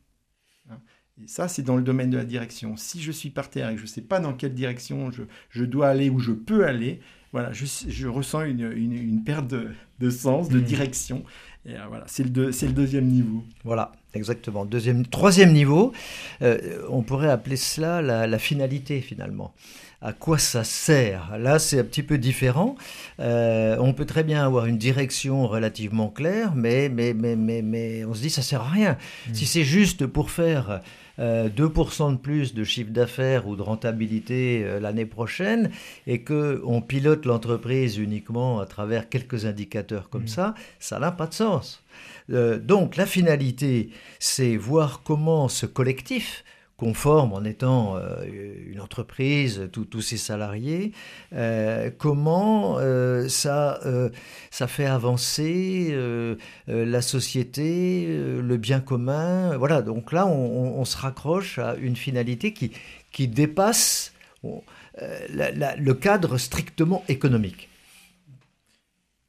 [1.23, 2.75] Et ça, c'est dans le domaine de la direction.
[2.75, 5.23] Si je suis par terre et que je ne sais pas dans quelle direction je,
[5.49, 6.99] je dois aller ou je peux aller,
[7.32, 10.63] voilà, je, je ressens une, une- une perte de, de sens, de Mhm.
[10.65, 11.23] direction.
[11.65, 13.43] Et euh, voilà, c'est le, deux- c'est le deuxième niveau.
[13.63, 14.65] Voilà, exactement.
[14.65, 15.93] Deuxième, troisième niveau,
[16.41, 16.58] euh,
[16.89, 19.54] on pourrait appeler cela la, la finalité finalement.
[20.01, 21.38] À quoi ça sert?
[21.39, 22.75] Là, c'est un petit peu différent.
[23.21, 28.04] Euh, on peut très bien avoir une direction relativement claire, mais, mais, mais, mais, mais
[28.06, 28.97] on se dit ça sert à rien.
[29.34, 30.82] Si c'est juste pour faire
[31.19, 35.71] 2% de plus de chiffre d'affaires ou de rentabilité euh, l'année prochaine
[36.08, 40.28] et que on pilote l'entreprise uniquement à travers quelques indicateurs comme Mm.
[40.28, 41.84] ça, ça n'a pas de sens.
[42.32, 46.43] Euh, donc la finalité, c'est voir comment ce collectif
[46.77, 48.25] conforme en étant euh,
[48.67, 50.91] une entreprise, tous ses salariés,
[51.33, 54.09] euh, comment euh, ça, euh,
[54.51, 56.35] ça fait avancer euh,
[56.67, 59.55] euh, la société, euh, le bien commun?
[59.57, 62.71] Voilà, donc là, on, on- on se raccroche à une finalité qui,
[63.11, 64.11] qui dépasse
[64.43, 64.61] on-
[65.01, 67.69] euh, la- la- le cadre strictement économique.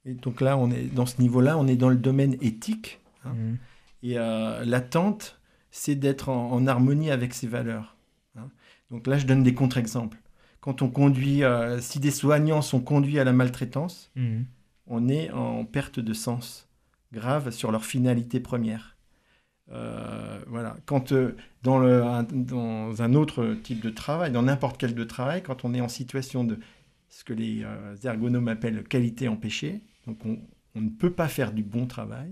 [0.04, 2.98] Et donc là, on est dans ce niveau-là, on est dans le domaine éthique.
[3.24, 3.34] hein.
[3.34, 3.58] Mhm.
[4.02, 5.38] Et euh, l'attente,
[5.76, 7.96] c'est d'être en, en harmonie avec ses valeurs.
[8.38, 8.48] hein.
[8.90, 10.18] Donc là, je donne des contre-exemples.
[10.60, 14.44] Quand on conduit, euh, si des soignants sont conduits à la maltraitance, Mhm.
[14.86, 16.68] on est en perte de sens
[17.12, 18.96] grave sur leur finalité première.
[19.72, 20.76] Euh, voilà.
[20.86, 25.04] Quand euh, dans, le, un, dans un autre type de travail, dans n'importe quel de
[25.04, 26.58] travail, quand on est en situation de
[27.08, 27.64] ce que les
[28.04, 30.38] ergonomes appellent qualité empêchée, donc on,
[30.74, 32.30] on ne peut pas faire du bon travail,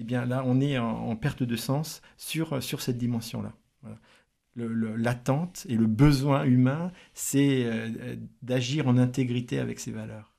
[0.00, 3.52] eh bien là, on est en, en perte de sens sur, sur cette dimension-là.
[3.82, 3.98] Voilà.
[4.56, 9.92] Le- le- L'attente et le besoin humain, c'est euh, euh, d'agir en intégrité avec ses
[9.92, 10.34] valeurs.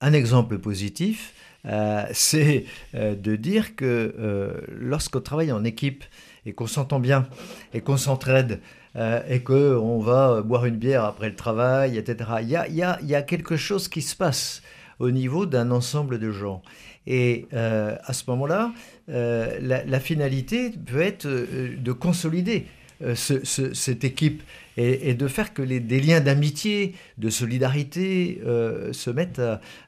[0.00, 6.04] Un exemple positif, euh, c'est euh, de dire que euh, lorsqu'on travaille en équipe
[6.44, 7.26] et qu'on s'entend bien
[7.72, 8.60] et qu'on s'entraide
[8.96, 12.74] euh, et qu'on va boire une bière après le travail, etc., il y a, il
[12.74, 14.62] y a- il y a quelque chose qui se passe
[14.98, 16.62] au niveau d'un ensemble de gens.
[17.06, 18.72] Et euh, à ce moment-là,
[19.08, 22.66] euh, la, finalité peut être euh, de consolider
[23.14, 24.42] ce- ce- cette équipe
[24.78, 28.40] et, de faire que les, des liens d'amitié, de solidarité
[28.92, 29.40] se mettent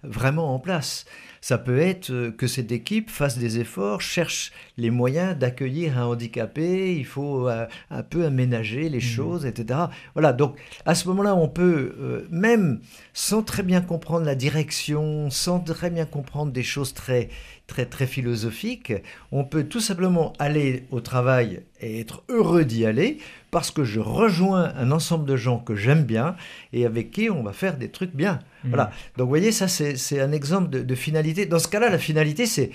[0.03, 1.07] vraiment en place.
[1.41, 6.07] Ça peut être euh, que cette équipe fasse des efforts, cherche les moyens d'accueillir un
[6.07, 9.81] handicapé, il faut euh, un peu aménager les choses, etc.
[10.15, 12.81] Voilà, donc à ce moment-là, on peut, euh, même
[13.13, 17.29] sans très bien comprendre la direction, sans très bien comprendre des choses très,
[17.67, 18.93] très, très philosophiques,
[19.31, 23.19] on peut tout simplement aller au travail et être heureux d'y aller
[23.51, 26.37] parce que je rejoins un ensemble de gens que j'aime bien
[26.73, 28.41] et avec qui on va faire des trucs bien.
[28.65, 28.71] Mhm.
[28.71, 28.91] Voilà.
[29.17, 31.47] Donc, vous voyez, ça, c'est un exemple de, de finalité.
[31.47, 32.71] Dans ce cas-là, la finalité, c'est-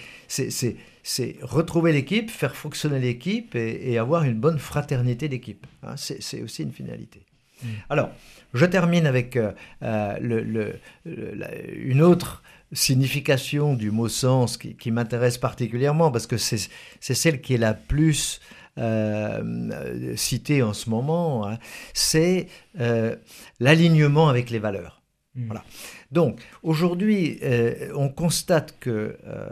[1.41, 5.65] retrouver l'équipe, faire fonctionner l'équipe et, et avoir une bonne fraternité d'équipe.
[5.84, 7.26] Hein, c'est aussi une finalité.
[7.63, 7.69] Mhm.
[7.89, 8.10] Alors,
[8.54, 12.41] je termine avec euh, euh, le- le- le- la- une autre
[12.72, 16.69] signification du mot sens qui, qui m'intéresse particulièrement parce que c'est
[17.00, 18.39] c'est celle qui est la plus
[18.80, 21.60] euh, citée en ce moment, hein.
[21.93, 22.48] c'est
[22.80, 23.15] euh,
[23.60, 25.03] l'alignement avec les valeurs.
[25.36, 25.46] Mm.
[25.48, 25.63] Voilà.
[26.12, 29.50] Donc aujourd'hui, euh, on constate que euh,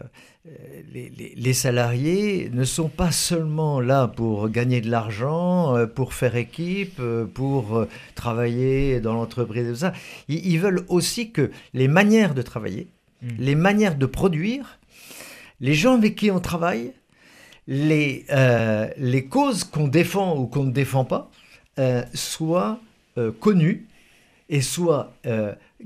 [0.94, 6.14] les, les- les salariés ne sont pas seulement là pour gagner de l'argent, euh, pour
[6.14, 7.02] faire équipe,
[7.34, 9.94] pour travailler dans l'entreprise et tout ça.
[10.28, 12.88] Ils, ils veulent aussi que les manières de travailler,
[13.24, 13.28] Mm.
[13.38, 14.80] les manières de produire,
[15.60, 16.92] les gens avec qui on travaille,
[17.68, 21.30] les, euh, les causes qu'on défend ou qu'on ne défend pas,
[22.16, 22.80] soient
[23.40, 23.86] connues
[24.50, 25.14] et soient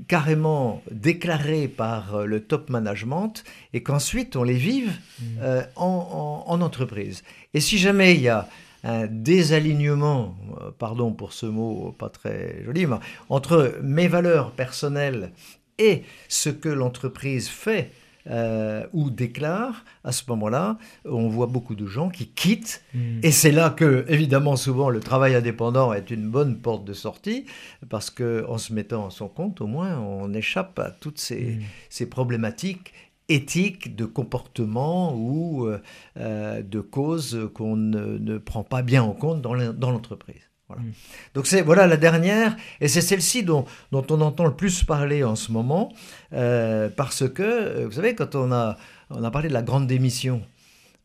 [0.08, 5.24] carrément déclarées par euh, le top management et qu'ensuite on les vive Mm.
[5.42, 7.22] euh, en, en- en entreprise.
[7.54, 8.46] Et si jamais il y a
[8.84, 12.96] un désalignement, euh, pardon pour ce mot pas très joli, mais
[13.30, 15.30] entre mes valeurs personnelles
[15.78, 17.90] et ce que l'entreprise fait
[18.28, 23.20] euh, ou déclare, à ce moment-là, on voit beaucoup de gens qui quittent Mm.
[23.22, 27.44] et c'est là que, évidemment, souvent, le travail indépendant est une bonne porte de sortie,
[27.88, 31.62] parce qu'en se mettant à son compte, au moins, on échappe à toutes ces, Mm.
[31.90, 32.92] ces problématiques
[33.28, 35.80] éthiques de comportement ou euh,
[36.16, 40.45] euh, de causes qu'on ne, ne prend pas bien en compte dans l'entreprise.
[40.68, 40.82] Voilà.
[40.82, 40.92] Mm.
[41.34, 45.24] Donc c'est voilà la dernière, et c'est celle-ci dont, dont on entend le plus parler
[45.24, 45.92] en ce moment,
[46.32, 48.76] euh, parce que, euh, vous savez, quand on a,
[49.10, 50.42] on a parlé de la grande démission,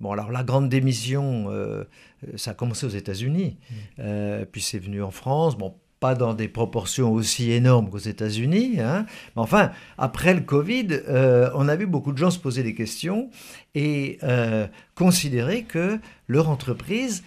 [0.02, 1.84] Bon, alors la grande démission, euh,
[2.36, 3.58] ça a commencé aux États-Unis,
[4.00, 5.56] euh, puis c'est venu en France.
[5.56, 9.06] Bon, pas dans des proportions aussi énormes qu'aux États-Unis, hein.
[9.36, 9.70] mais enfin,
[10.00, 13.30] après le Covid, euh, on a vu beaucoup de gens se poser des questions
[13.76, 14.18] et
[14.96, 17.24] considérer que leur entreprise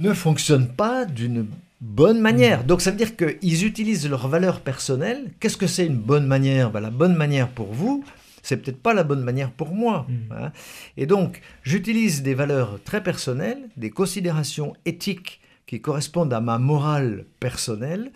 [0.00, 1.46] ne fonctionne pas d'une
[1.80, 2.64] bonne manière.
[2.64, 5.30] Donc ça veut dire qu'ils utilisent leurs valeurs personnelles.
[5.38, 6.70] Qu'est-ce que c'est une bonne manière?
[6.70, 8.02] Ben, La bonne manière pour vous,
[8.42, 10.06] c'est peut-être pas la bonne manière pour moi.
[10.08, 10.32] Mm.
[10.32, 10.52] hein.
[10.96, 17.26] Et donc, j'utilise des valeurs très personnelles, des considérations éthiques qui correspondent à ma morale
[17.38, 18.10] personnelle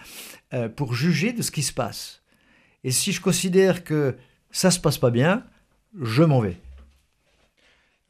[0.54, 2.22] euh, pour juger de ce qui se passe.
[2.82, 4.16] Et si je considère que
[4.50, 5.44] ça se passe pas bien,
[6.00, 6.56] je m'en vais.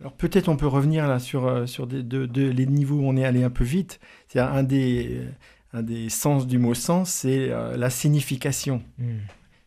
[0.01, 3.05] Alors peut-être on peut revenir là sur, euh, sur des, de- de- les niveaux où
[3.07, 4.01] on est allé un peu vite.
[4.29, 5.23] C'est un des,
[5.73, 8.83] un des sens du mot sens, c'est euh, la signification.
[8.99, 9.17] Mm.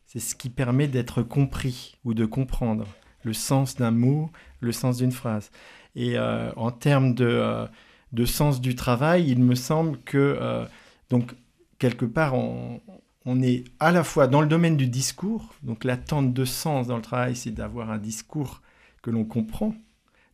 [0.05, 2.85] C'est ce qui permet d'être compris ou de comprendre
[3.23, 5.51] le sens d'un mot, le sens d'une phrase.
[5.95, 7.65] Et euh, en termes de, euh,
[8.13, 10.65] de sens du travail, il me semble que, euh,
[11.09, 11.33] donc,
[11.79, 12.79] quelque part, on,
[13.25, 16.95] on est à la fois dans le domaine du discours, donc l'attente de sens dans
[16.95, 18.61] le travail, c'est d'avoir un discours
[19.01, 19.75] que l'on comprend,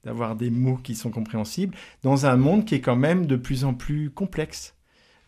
[0.04, 3.63] d'avoir des mots qui sont compréhensibles, dans un monde qui est quand même de plus
[3.63, 4.76] en plus complexe,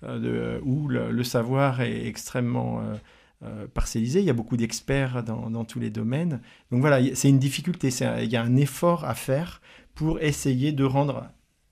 [0.03, 0.19] euh,
[0.57, 2.95] de- où le, le savoir est extrêmement euh,
[3.43, 4.19] euh, parcellisé.
[4.19, 6.41] Il y a beaucoup d'experts dans, dans tous les domaines.
[6.71, 9.61] Donc voilà, c'est une difficulté, un- il y a un effort à faire
[9.93, 11.29] pour essayer de rendre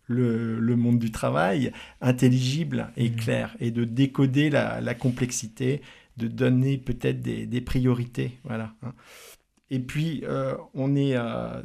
[0.07, 3.15] le, le monde du travail intelligible et Mhm.
[3.15, 5.81] clair, et de décoder la, la complexité,
[6.17, 8.37] de donner peut-être des, des priorités.
[8.43, 8.73] Voilà.
[8.83, 8.93] hein.
[9.69, 11.61] Et puis, euh, on est euh,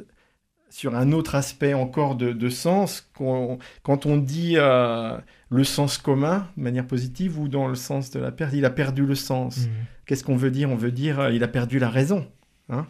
[0.69, 5.17] sur un autre aspect encore de, de sens, quand on dit euh,
[5.49, 8.69] le sens commun de manière positive ou dans le sens de la perte, il a
[8.69, 9.65] perdu le sens.
[9.65, 9.69] Mm.
[10.05, 10.69] Qu'est-ce qu'on veut dire?
[10.69, 12.27] On veut dire euh, il a perdu la raison.
[12.69, 12.85] hein.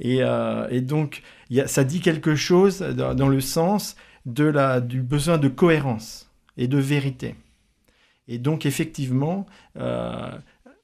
[0.00, 3.94] et, euh, et donc, il y a- ça dit quelque chose dans, dans le sens
[4.24, 7.34] de la, du besoin de cohérence et de vérité.
[8.30, 9.46] Et donc, effectivement,
[9.78, 10.30] euh,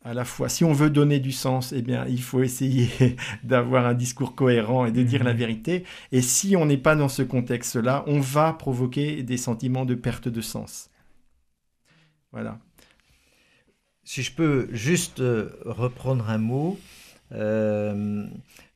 [0.04, 3.86] à la fois, si on veut donner du sens, eh bien, il faut essayer d'avoir
[3.86, 5.26] un discours cohérent et de dire Mhm.
[5.26, 5.84] la vérité.
[6.12, 10.28] Et si on n'est pas dans ce contexte-là, on va provoquer des sentiments de perte
[10.28, 10.90] de sens.
[12.32, 12.58] Voilà.
[14.04, 16.78] Si je peux juste euh, reprendre un mot,
[17.32, 18.26] euh,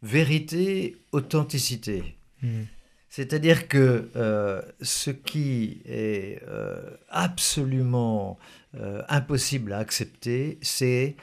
[0.02, 2.16] vérité, authenticité.
[2.42, 2.62] Mm.
[3.10, 8.38] C'est-à-dire que euh, ce qui est euh, absolument
[8.74, 11.16] euh, impossible à accepter, c'est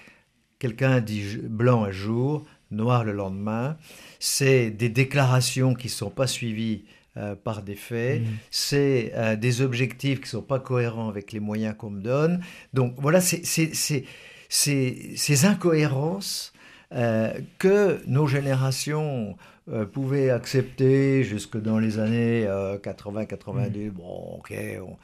[0.59, 3.77] quelqu'un dit blanc un jour, noir le lendemain,
[4.19, 6.85] c'est des déclarations qui ne sont pas suivies
[7.17, 8.25] euh, par des faits, Mm.
[8.51, 12.41] c'est euh, des objectifs qui ne sont pas cohérents avec les moyens qu'on me donne.
[12.73, 13.43] Donc voilà, c'est
[14.49, 16.53] ces incohérences
[16.93, 19.35] euh, que nos générations
[19.93, 22.45] pouvaient accepter jusque dans les années
[22.83, 24.53] 80-90, bon ok,
[24.87, 24.95] on-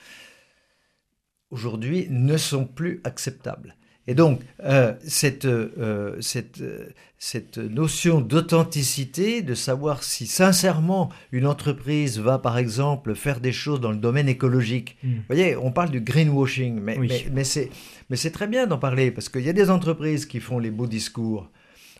[1.52, 3.76] aujourd'hui ne sont plus acceptables.
[4.08, 11.46] Et donc, euh, cette, euh, cette, euh, cette notion d'authenticité, de savoir si sincèrement une
[11.46, 14.98] entreprise va, par exemple, faire des choses dans le domaine écologique.
[15.04, 15.10] Mm.
[15.14, 17.08] Vous voyez, on parle du greenwashing, mais, Oui.
[17.10, 17.70] mais, mais c'est,
[18.10, 20.72] mais c'est très bien d'en parler, parce qu'il y a des entreprises qui font les
[20.72, 21.52] beaux discours.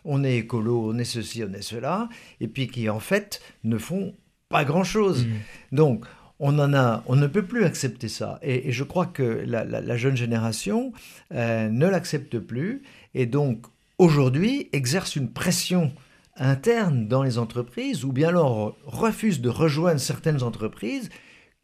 [0.04, 2.08] On est écolo, on est ceci, on est cela,
[2.40, 4.16] et puis qui, en fait, ne font
[4.48, 5.24] pas grand-chose.
[5.24, 5.76] Mm.
[5.76, 6.04] Donc,
[6.44, 8.38] on en a, on ne peut plus accepter ça.
[8.42, 10.92] Et, et je crois que la, la- la jeune génération
[11.32, 12.82] euh, ne l'accepte plus.
[13.14, 13.66] Et donc,
[13.98, 15.92] aujourd'hui exercent une pression
[16.36, 21.10] interne dans les entreprises ou bien alors refusent de rejoindre certaines entreprises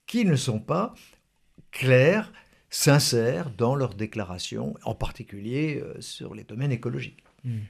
[0.06, 0.94] qui ne sont pas
[1.72, 2.32] claires,
[2.70, 7.24] sincères dans leurs déclarations, en particulier euh, sur les domaines écologiques.
[7.44, 7.64] Hmm.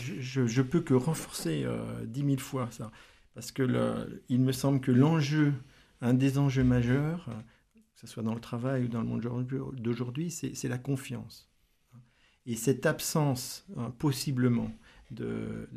[0.00, 2.90] Je, je, peux que renforcer euh, dix mille fois ça,
[3.34, 5.52] parce que le, il me semble que l'enjeu,
[6.04, 7.28] un des enjeux majeurs,
[7.94, 11.50] que ce soit dans le travail ou dans le monde d'aujourd'hui, c'est la confiance.
[12.46, 14.70] Et cette absence, hein, possiblement,
[15.10, 15.68] de,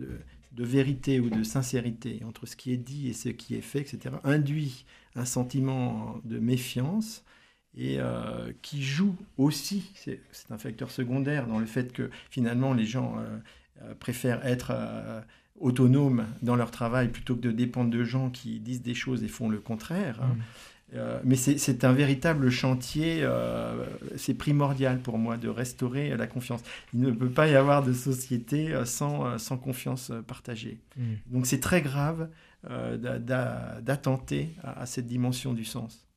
[0.57, 4.15] vérité ou de sincérité entre ce qui est dit et ce qui est fait, etc.,
[4.23, 7.23] induit un sentiment de méfiance
[7.75, 10.19] et euh, qui joue aussi, c'est
[10.49, 13.38] un facteur secondaire dans le fait que finalement les gens euh,
[13.84, 15.21] euh, préfèrent être euh,
[15.59, 19.27] autonomes dans leur travail plutôt que de dépendre de gens qui disent des choses et
[19.27, 20.19] font le contraire.
[20.21, 20.35] Hein.
[20.35, 20.41] Mm.
[20.95, 23.85] Euh, mais c'est un véritable chantier, euh,
[24.15, 26.61] c'est primordial pour moi de restaurer la confiance.
[26.93, 30.79] Il ne peut pas y avoir de société euh, sans, sans confiance partagée.
[30.95, 31.13] Mm.
[31.27, 32.29] Donc c'est très grave
[32.69, 33.19] euh,
[33.81, 36.07] d'attenter à, à, cette dimension du sens.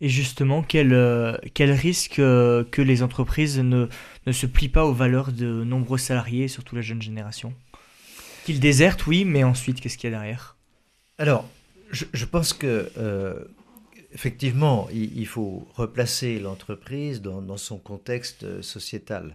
[0.00, 3.86] Et justement, quel, quel risque que les entreprises ne,
[4.26, 7.54] ne se plient pas aux valeurs de nombreux salariés, surtout la jeune génération?
[8.46, 10.56] Qu'ils désertent, oui, mais ensuite, qu'est-ce qu'il y a derrière?
[11.18, 11.48] Alors,
[11.90, 13.42] je, pense que euh,
[14.14, 19.34] effectivement, il, faut replacer l'entreprise dans, dans, son contexte sociétal.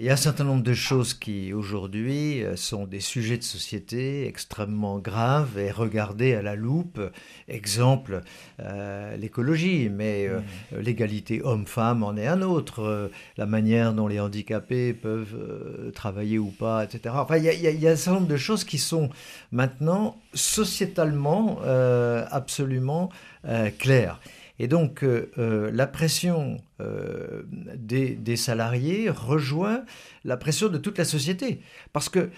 [0.00, 4.26] Il y a un certain nombre de choses qui, aujourd'hui, sont des sujets de société
[4.26, 7.00] extrêmement graves et regardés à la loupe.
[7.46, 8.22] Exemple,
[8.58, 10.78] euh, l'écologie, mais euh, mmh.
[10.80, 12.80] l'égalité homme-femme en est un autre.
[12.82, 17.14] Euh, la manière dont les handicapés peuvent euh, travailler ou pas, etc.
[17.16, 19.10] Enfin, il y, a, il y, a, un certain nombre de choses qui sont
[19.52, 23.10] maintenant sociétalement euh, absolument
[23.46, 24.18] euh, claires.
[24.58, 27.42] Et donc, euh, la pression euh,
[27.76, 29.84] des, des, salariés rejoint
[30.24, 31.60] la pression de toute la société.
[31.92, 32.30] Parce que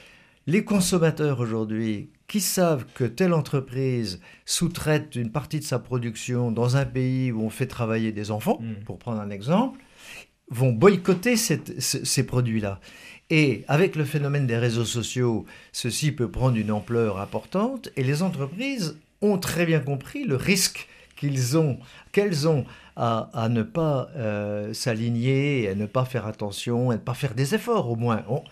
[0.47, 6.77] les consommateurs aujourd'hui qui savent que telle entreprise sous-traite une partie de sa production dans
[6.77, 8.85] un pays où on fait travailler des enfants, mmh.
[8.85, 9.81] pour prendre un exemple,
[10.51, 12.81] vont boycotter cette, ces produits-là.
[13.29, 18.23] Et avec le phénomène des réseaux sociaux, ceci peut prendre une ampleur importante et les
[18.23, 21.79] entreprises ont très bien compris le risque qu'ils ont,
[22.13, 22.65] qu'elles ont
[22.97, 27.55] à, ne pas euh, s'aligner, à ne pas faire attention, à ne pas faire des
[27.55, 28.25] efforts au moins.
[28.29, 28.43] On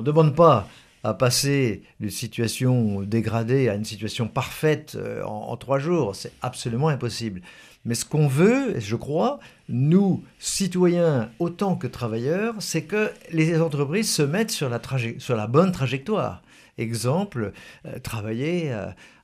[0.00, 0.66] ne demande pas
[1.04, 6.88] à passer d'une situation dégradée à une situation parfaite euh, en, trois jours, c'est absolument
[6.88, 7.40] impossible.
[7.84, 14.12] Mais ce qu'on veut, je crois, nous, citoyens autant que travailleurs, c'est que les entreprises
[14.12, 16.42] se mettent sur la, bonne trajectoire.
[16.76, 17.52] Exemple,
[17.86, 18.72] euh, travailler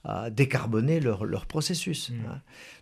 [0.05, 2.11] à décarboner leur, leur processus.
[2.11, 2.15] Mmh.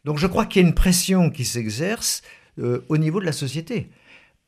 [0.05, 2.23] Donc je crois qu'il y a une pression qui s'exerce
[2.59, 3.89] euh, au niveau de la société.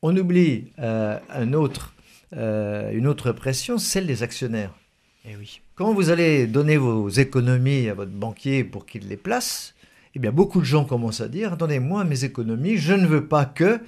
[0.02, 1.94] On oublie euh, un autre,
[2.36, 4.74] euh, une autre pression, celle des actionnaires.
[5.24, 5.60] Eh oui.
[5.74, 9.74] Quand vous allez donner vos économies à votre banquier pour qu'il les place,
[10.14, 13.26] eh bien beaucoup de gens commencent à dire attendez moi mes économies, je ne veux
[13.26, 13.80] pas que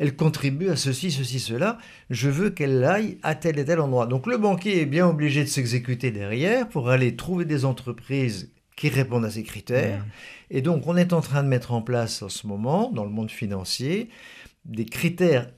[0.00, 1.76] elle contribue à ceci, ceci, cela,
[2.08, 4.06] je veux qu'elle aille à tel et tel endroit.
[4.06, 8.88] Donc le banquier est bien obligé de s'exécuter derrière pour aller trouver des entreprises qui
[8.88, 10.06] répondent à ces critères.
[10.48, 13.10] Et donc on est en train de mettre en place en ce moment, dans le
[13.10, 14.08] monde financier,
[14.64, 15.50] des critères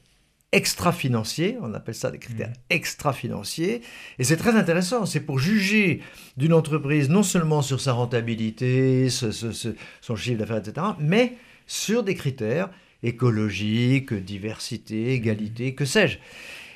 [0.50, 2.70] extra-financiers, on appelle ça des critères mmh.
[2.70, 3.80] extra-financiers,
[4.18, 6.02] et c'est très intéressant, c'est pour juger
[6.36, 9.68] d'une entreprise non seulement sur sa rentabilité, ce, ce, ce,
[10.00, 11.38] son chiffre d'affaires, etc., mais
[11.68, 12.70] sur des critères
[13.02, 16.18] écologique, diversité, égalité, que sais-je.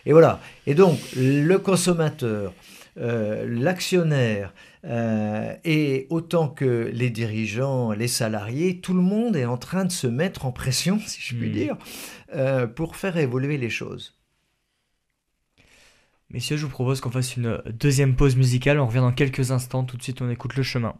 [0.06, 0.40] Et voilà.
[0.66, 2.52] Et donc, le consommateur,
[2.98, 4.52] euh, l'actionnaire,
[4.84, 9.92] euh, et autant que les dirigeants, les salariés, tout le monde est en train de
[9.92, 11.52] se mettre en pression, si je puis mmh.
[11.52, 11.76] dire,
[12.34, 14.14] euh, pour faire évoluer les choses.
[16.30, 18.80] Messieurs, je vous propose qu'on fasse une deuxième pause musicale.
[18.80, 19.84] On revient dans quelques instants.
[19.84, 20.96] Tout de suite, on écoute le chemin.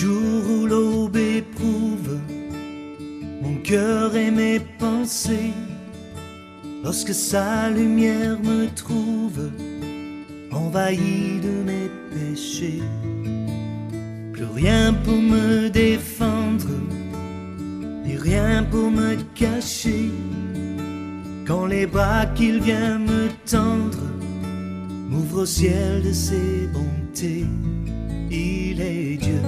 [0.00, 2.18] Jour où l'aube éprouve
[3.40, 5.54] mon cœur et mes pensées,
[6.84, 9.50] lorsque sa lumière me trouve
[10.52, 12.82] envahi de mes péchés,
[14.34, 16.74] plus rien pour me défendre
[18.06, 20.10] et rien pour me cacher.
[21.46, 24.04] Quand les bras qu'il vient me tendre
[25.08, 27.46] m'ouvrent au ciel de ses bontés.
[28.30, 29.40] Il est Dieu,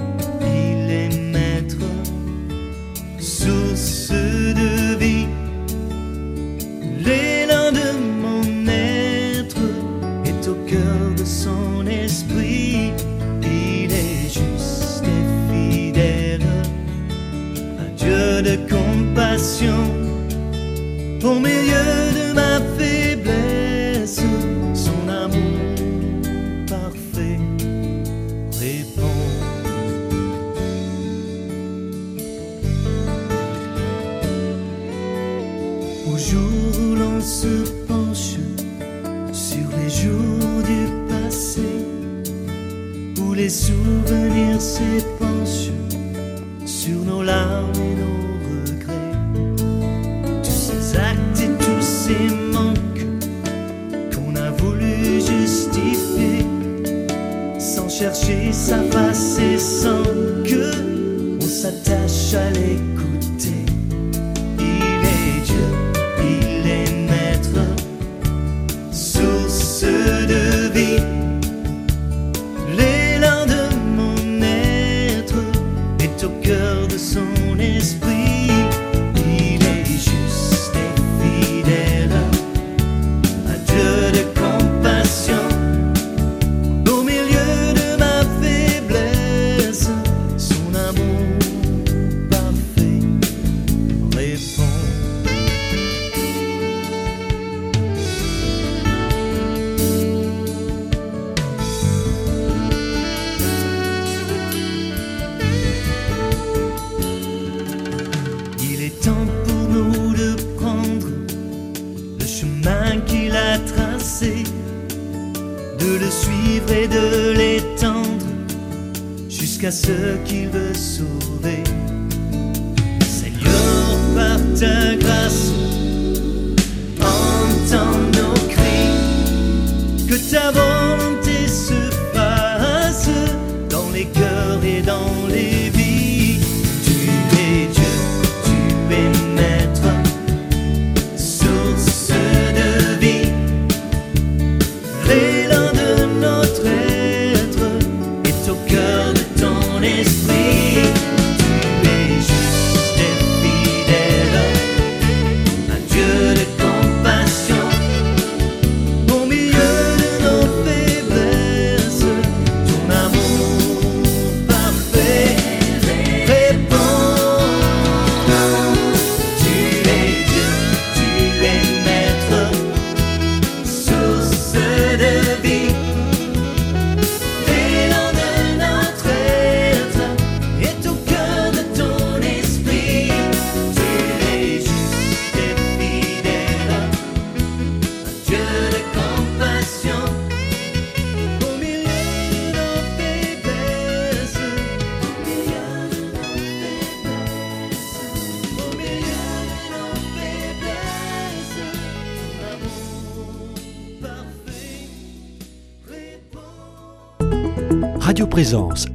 [18.41, 19.83] de compassion
[21.23, 22.08] au milieu de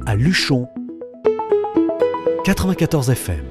[0.05, 0.67] À Luchon
[2.43, 3.45] 94 FM.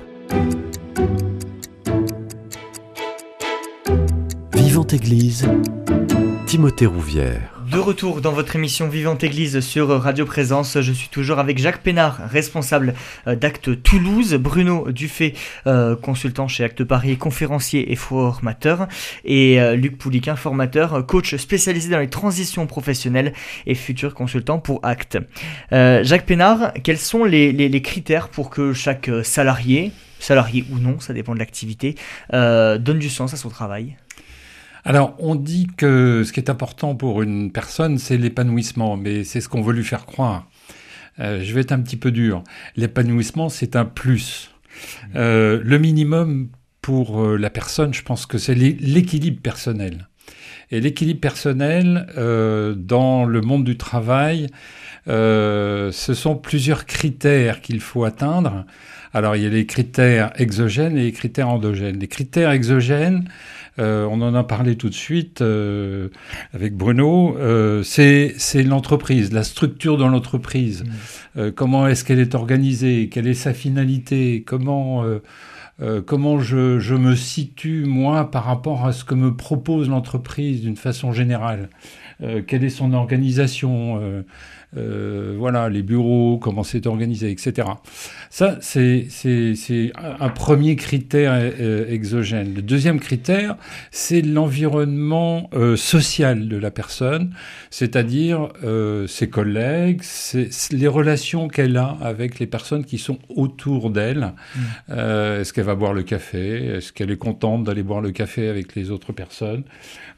[4.53, 5.49] Vivante Église,
[6.47, 7.64] Timothée Rouvière.
[7.75, 11.83] De retour dans votre émission Vivante Église sur Radio Présence, je suis toujours avec Jacques
[11.83, 12.95] Pénard, responsable
[13.27, 15.35] euh, d'Acte Toulouse, Bruno Dufay,
[15.66, 18.87] euh, consultant chez Acte Paris, conférencier et formateur,
[19.25, 23.33] et euh, Luc Pouliquin, formateur, coach spécialisé dans les transitions professionnelles
[23.66, 25.18] et futur consultant pour Acte.
[25.72, 31.35] Jacques Pénard, quels sont les, critères pour que chaque salarié, salarié ou non, ça dépend
[31.35, 31.97] de l'activité,
[32.31, 33.97] donne du sens à son travail?
[34.85, 39.41] Alors, on dit que ce qui est important pour une personne, c'est l'épanouissement, mais c'est
[39.41, 40.47] ce qu'on veut lui faire croire.
[41.20, 42.45] Euh, je vais être un petit peu dur.
[42.76, 44.51] L'épanouissement, c'est un plus.
[45.14, 46.49] Euh, le minimum
[46.82, 50.09] pour euh, la personne, je pense que c'est l'é- l'équilibre personnel.
[50.70, 54.49] Et l'équilibre personnel euh, dans le monde du travail,
[55.09, 58.66] euh, ce sont plusieurs critères qu'il faut atteindre.
[59.12, 61.99] Alors, il y a les critères exogènes et les critères endogènes.
[61.99, 63.28] Les critères exogènes,
[63.79, 66.09] euh, on en a parlé tout de suite euh,
[66.53, 70.85] avec Bruno, euh, c'est l'entreprise, la structure de l'entreprise.
[71.37, 73.09] Euh, comment est-ce qu'elle est organisée?
[73.09, 74.43] Quelle est sa finalité?
[74.47, 75.05] Comment,
[76.07, 80.77] comment je, je me situe, moi, par rapport à ce que me propose l'entreprise d'une
[80.77, 81.68] façon générale?
[82.47, 84.25] Quelle est son organisation?
[84.77, 87.68] Euh, euh, voilà, les bureaux, comment c'est organisé, etc.
[88.31, 89.07] Ça, c'est
[89.95, 92.55] un premier critère euh, exogène.
[92.55, 93.57] Le deuxième critère,
[93.91, 97.35] c'est l'environnement euh, social de la personne,
[97.70, 98.49] c'est-à-dire
[99.07, 100.03] ses collègues,
[100.72, 104.33] les relations qu'elle a avec les personnes qui sont autour d'elle.
[104.57, 104.93] Mmh.
[105.41, 106.77] Est-ce qu'elle va boire le café?
[106.77, 109.64] Est-ce qu'elle est contente d'aller boire le café avec les autres personnes?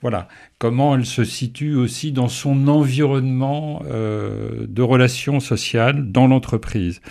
[0.02, 0.28] Voilà.
[0.59, 7.02] Comment elle se situe aussi dans son environnement euh, de relations sociales dans l'entreprise.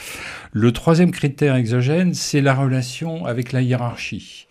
[0.52, 4.48] Le troisième critère exogène, c'est la relation avec la hiérarchie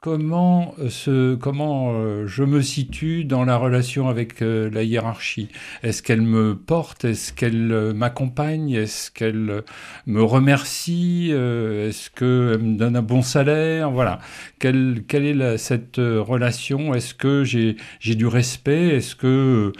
[0.00, 0.74] comment,
[1.08, 5.48] euh, comment euh, je me situe dans la relation avec euh, la hiérarchie?
[5.82, 7.04] Est-ce qu'elle me porte?
[7.04, 8.70] Est-ce qu'elle m'accompagne?
[8.70, 9.64] Est-ce qu'elle
[10.06, 11.30] me remercie?
[11.30, 13.90] Est-ce qu'elle me donne un bon salaire?
[13.90, 14.20] Voilà.
[14.58, 16.94] Quelle, quelle est cette relation?
[16.94, 17.76] Est-ce que j'ai
[18.14, 18.96] du respect?
[18.96, 19.72] Est-ce que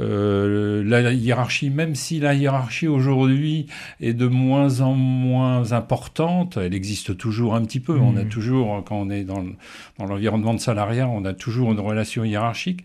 [0.00, 3.66] euh, la hiérarchie, même si la hiérarchie aujourd'hui
[4.00, 7.98] est de moins en moins importante, elle existe toujours un petit peu.
[7.98, 8.28] On a mmh.
[8.28, 9.44] toujours, quand on est dans,
[9.98, 12.84] l'environnement de salariat, on a toujours une relation hiérarchique.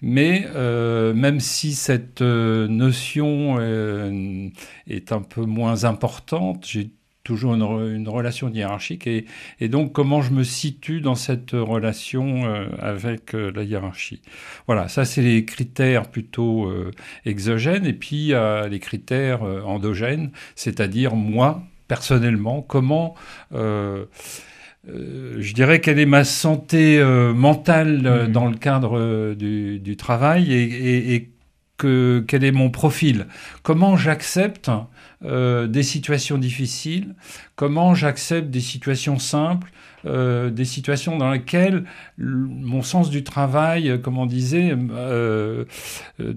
[0.00, 6.90] Mais euh, même si cette euh, notion est un peu moins importante, j'ai
[7.28, 9.06] toujours une, relation hiérarchique.
[9.06, 9.26] Et,
[9.60, 14.22] et, donc, comment je me situe dans cette relation euh, avec euh, la hiérarchie?
[14.66, 16.90] Voilà, ça, c'est les critères plutôt euh,
[17.26, 17.84] exogènes.
[17.84, 18.32] Et puis,
[18.70, 23.14] les critères endogènes, c'est-à-dire moi, personnellement, comment...
[23.52, 24.06] je
[25.52, 27.02] dirais quelle est ma santé
[27.34, 28.32] mentale mmh.
[28.32, 31.30] dans le cadre du, du, travail et, et, et
[31.76, 33.26] que, quel est mon profil?
[33.62, 34.70] Comment j'accepte
[35.24, 37.16] euh, des situations difficiles,
[37.56, 39.72] comment j'accepte des situations simples,
[40.06, 41.82] euh, des situations dans lesquelles
[42.18, 45.64] mon sens du travail, comme on disait euh,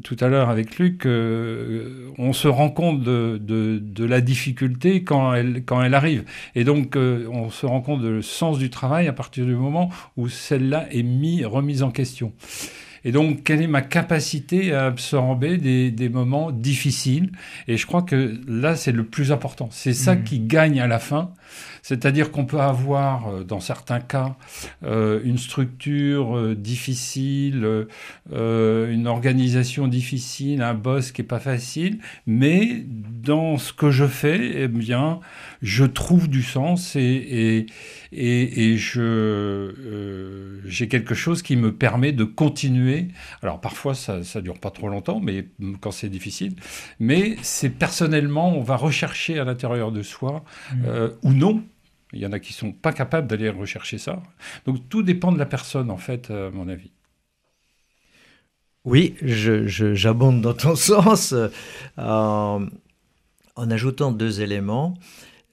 [0.03, 5.63] tout à l'heure avec Luc, on se rend compte de, de, la difficulté quand elle,
[5.63, 6.23] quand elle arrive.
[6.55, 10.27] Et donc, on se rend compte du sens du travail à partir du moment où
[10.27, 12.33] celle-là est mis, remise en question.
[13.03, 17.31] Et donc, quelle est ma capacité à absorber des, moments difficiles?
[17.67, 19.69] Et je crois que là, c'est le plus important.
[19.71, 20.23] C'est ça mmh.
[20.23, 21.33] qui gagne à la fin.
[21.81, 24.35] C'est-à-dire qu'on peut avoir, euh, dans certains cas,
[24.83, 27.87] euh, une structure euh, difficile,
[28.31, 34.63] une organisation difficile, un boss qui est pas facile, mais dans ce que je fais,
[34.63, 35.19] eh bien,
[35.61, 37.65] je trouve du sens et, et,
[38.11, 43.07] et, je j'ai quelque chose qui me permet de continuer.
[43.41, 45.47] Alors parfois ça ça dure pas trop longtemps, mais
[45.79, 46.55] quand c'est difficile,
[46.99, 50.43] mais c'est personnellement on va rechercher à l'intérieur de soi
[50.73, 50.85] mmh.
[51.23, 51.63] ou non
[52.13, 54.21] il y en a qui sont pas capables d'aller rechercher ça.
[54.65, 56.91] Donc tout dépend de la personne, en fait, à mon avis.
[58.83, 61.49] Oui, j'abonde dans ton sens euh,
[61.97, 62.67] en,
[63.55, 64.95] ajoutant deux éléments.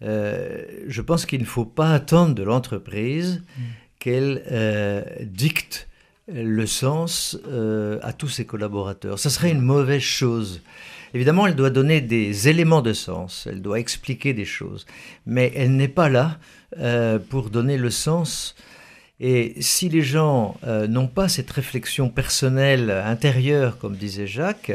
[0.03, 3.42] Euh, je pense qu'il ne faut pas attendre de l'entreprise
[3.99, 5.88] qu'elle euh, dicte
[6.32, 7.38] le sens
[8.03, 9.18] à tous ses collaborateurs.
[9.18, 10.61] Ce serait une mauvaise chose.
[11.14, 14.86] Évidemment, elle doit donner des éléments de sens, elle doit expliquer des choses,
[15.26, 16.38] mais elle n'est pas là
[16.78, 18.55] euh, pour donner le sens.
[19.21, 24.73] Et si les gens euh, n'ont pas cette réflexion personnelle intérieure, comme disait Jacques,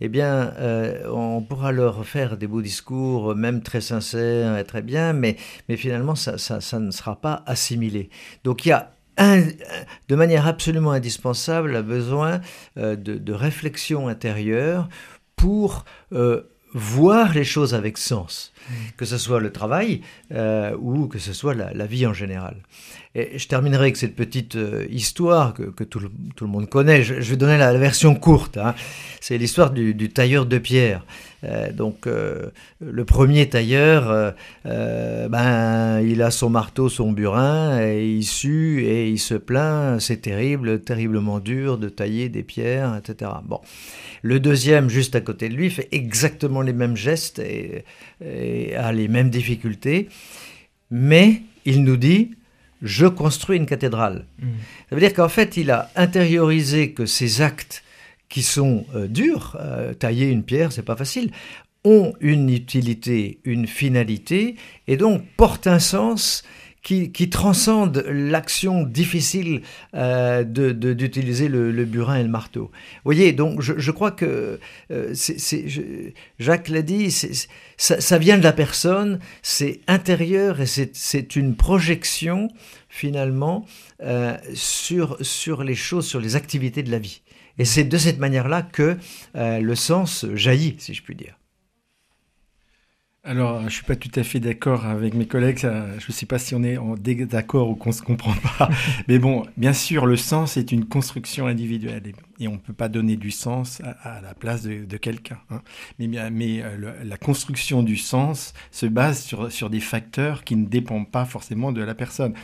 [0.00, 4.82] eh bien, euh, on pourra leur faire des beaux discours, même très sincères et très
[4.82, 5.36] bien, mais,
[5.76, 6.32] finalement, ça,
[6.80, 8.10] ne sera pas assimilé.
[8.42, 12.40] Donc, il y a de manière absolument indispensable, un besoin
[12.76, 14.88] de, de, réflexion intérieure
[15.36, 16.42] pour euh,
[16.72, 18.53] voir les choses avec sens.
[18.96, 20.00] que ce soit le travail
[20.32, 22.56] euh, ou que ce soit la, vie en général.
[23.14, 27.02] Et je terminerai avec cette petite euh, histoire que, tout, le, monde connaît.
[27.02, 28.56] Je, vais donner la, version courte.
[28.56, 28.74] Hein.
[29.20, 31.04] C'est l'histoire du, tailleur de pierre.
[31.72, 34.34] donc le premier tailleur,
[34.64, 40.00] ben, il a son marteau, son burin, et il sue et il se plaint.
[40.00, 43.30] C'est terrible, terriblement dur de tailler des pierres, etc.
[43.44, 43.60] Bon.
[44.24, 47.84] Le deuxième, juste à côté de lui, fait exactement les mêmes gestes et,
[48.74, 50.08] a les mêmes difficultés.
[50.90, 52.32] Mais il nous dit,
[52.82, 54.26] je construis une cathédrale.
[54.38, 54.46] Mm.
[54.88, 57.82] Ça veut dire qu'en fait, il a intériorisé que ces actes
[58.28, 61.30] qui sont euh, durs, euh, tailler une pierre, c'est pas facile,
[61.84, 64.56] ont une utilité, une finalité,
[64.88, 66.42] et donc portent un sens
[66.84, 69.62] qui, transcende l'action difficile
[69.94, 72.70] euh, d'utiliser le, burin et le marteau.
[72.96, 74.60] Vous voyez, donc je, crois que
[74.90, 75.14] euh,
[76.38, 77.10] Jacques l'a dit,
[77.78, 82.48] ça, vient de la personne, c'est intérieur et c'est une projection
[82.90, 83.64] finalement
[84.02, 87.22] euh, sur, sur les choses, sur les activités de la vie.
[87.58, 88.98] Et c'est de cette manière-là que
[89.34, 91.34] le sens jaillit, si je puis dire.
[93.26, 95.60] Alors, je suis pas tout à fait d'accord avec mes collègues.
[95.60, 98.68] je ne sais pas si on est en d'accord ou qu'on se comprend pas.
[99.08, 102.02] Mais bon, bien sûr, le sens est une construction individuelle
[102.38, 105.38] et, on ne peut pas donner du sens à, la place de, quelqu'un.
[105.48, 105.62] Hein.
[105.98, 110.66] Mais, mais euh, la construction du sens se base sur, sur des facteurs qui ne
[110.66, 112.34] dépendent pas forcément de la personne.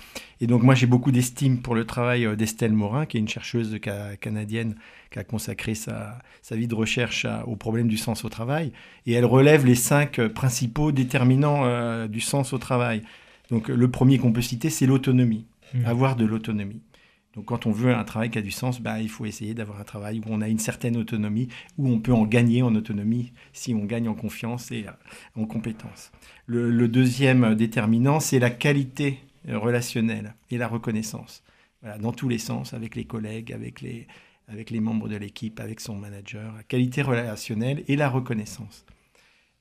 [0.40, 3.28] Et donc, moi, j'ai beaucoup d'estime pour le travail euh, d'Estelle Morin, qui est une
[3.28, 3.78] chercheuse
[4.20, 4.76] canadienne
[5.10, 6.20] qui a consacré sa,
[6.52, 8.72] vie de recherche au problème du sens au travail.
[9.06, 13.02] Et elle relève les cinq euh, principaux déterminants euh, du sens au travail.
[13.50, 15.84] Donc le premier qu'on peut citer, c'est l'autonomie, mmh.
[15.86, 16.82] avoir de l'autonomie.
[17.34, 19.80] Donc quand on veut un travail qui a du sens, bah, il faut essayer d'avoir
[19.80, 21.48] un travail où on a une certaine autonomie,
[21.78, 25.46] où on peut en gagner en autonomie si on gagne en confiance et euh, en
[25.46, 26.12] compétence.
[26.46, 31.44] Le, deuxième déterminant, c'est la qualité relationnelle et la reconnaissance.
[32.00, 34.08] dans tous les sens, avec les collègues, avec les,
[34.50, 38.84] avec les membres de l'équipe, avec son manager, la qualité relationnelle et la reconnaissance.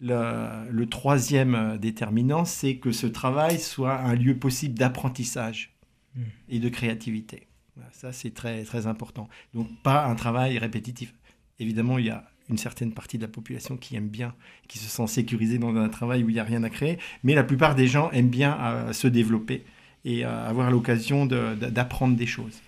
[0.02, 5.76] Le, troisième euh, déterminant, c'est que ce travail soit un lieu possible d'apprentissage
[6.16, 6.24] hmm.
[6.48, 7.48] et de créativité.
[7.92, 9.28] ça, c'est très, très important.
[9.54, 11.14] Donc, pas un travail répétitif.
[11.60, 14.34] Évidemment, il y a une certaine partie de la population qui aime bien,
[14.68, 17.36] qui se sent sécurisée dans un travail où il n'y a rien à créer, mais
[17.36, 19.66] la plupart des gens aiment bien euh, se développer
[20.06, 22.62] et euh, avoir l'occasion d'apprendre des choses.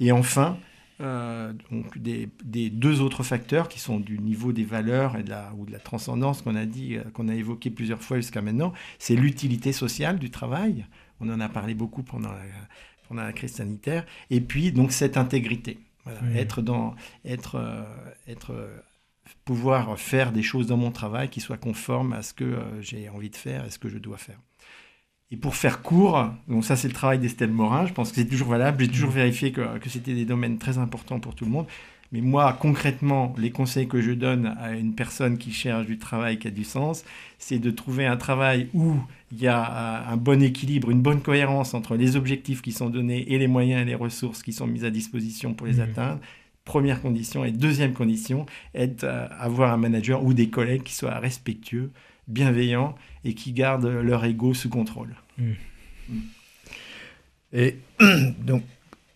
[0.00, 0.58] Et enfin,
[1.00, 2.28] euh, donc des,
[2.70, 5.80] deux autres facteurs qui sont du niveau des valeurs et de la, ou de la
[5.80, 10.18] transcendance qu'on a dit, euh, qu'on a évoqué plusieurs fois jusqu'à maintenant, c'est l'utilité sociale
[10.18, 10.86] du travail.
[11.20, 12.42] On en a parlé beaucoup pendant la,
[13.08, 14.06] pendant la crise sanitaire.
[14.30, 15.78] Et puis donc cette intégrité,
[16.34, 17.82] être dans, être, euh,
[18.28, 18.54] être,
[19.44, 23.30] pouvoir faire des choses dans mon travail qui soient conformes à ce que j'ai envie
[23.30, 24.38] de faire et ce que je dois faire.
[25.34, 28.28] Et pour faire court, donc ça c'est le travail d'Estelle Morin, je pense que c'est
[28.28, 29.14] toujours valable, j'ai toujours mm.
[29.14, 31.66] vérifié que, que c'était des domaines très importants pour tout le monde.
[32.12, 36.38] Mais moi, concrètement, les conseils que je donne à une personne qui cherche du travail
[36.38, 37.04] qui a du sens,
[37.40, 38.94] c'est de trouver un travail où
[39.32, 42.88] il y a euh, un bon équilibre, une bonne cohérence entre les objectifs qui sont
[42.88, 45.80] donnés et les moyens et les ressources qui sont mis à disposition pour les mm.
[45.80, 46.20] atteindre.
[46.64, 47.44] Première condition.
[47.44, 51.90] Et deuxième condition, être, euh, avoir un manager ou des collègues qui soient respectueux,
[52.28, 55.16] bienveillants et qui gardent leur ego sous contrôle.
[55.38, 55.52] Hmm.
[57.52, 57.76] Et
[58.40, 58.62] donc,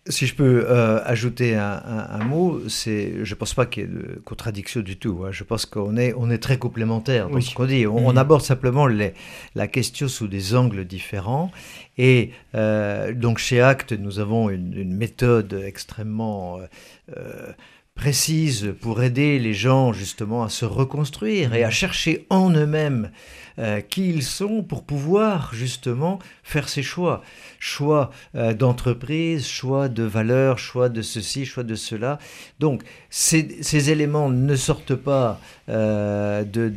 [0.06, 4.22] si je peux euh, ajouter un, mot, c'est, je pense pas qu'il y ait de
[4.24, 5.24] contradiction du tout.
[5.24, 5.32] Hein.
[5.32, 7.86] Je pense qu'on est, on est très complémentaires dans ce qu'on dit.
[7.86, 8.18] On, hmm.
[8.18, 9.12] aborde simplement les,
[9.54, 11.50] la question sous des angles différents.
[11.98, 16.58] Et euh, donc chez Act, nous avons une, méthode extrêmement
[17.16, 17.52] euh,
[17.98, 23.10] précise pour aider les gens justement à se reconstruire et à chercher en eux-mêmes
[23.58, 27.22] euh, qui ils sont pour pouvoir justement faire ces choix.
[27.58, 32.20] Choix euh, d'entreprise, choix de valeur, choix de ceci, choix de cela.
[32.60, 36.70] Donc ces, éléments ne sortent pas euh, de,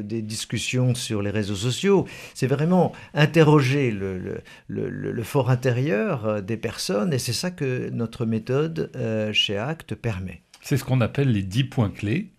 [0.00, 2.06] des discussions sur les réseaux sociaux.
[2.34, 8.90] C'est vraiment interroger le, fort intérieur des personnes et c'est ça que notre méthode
[9.32, 10.42] chez ACT permet.
[10.62, 12.30] C'est ce qu'on appelle les dix points clés.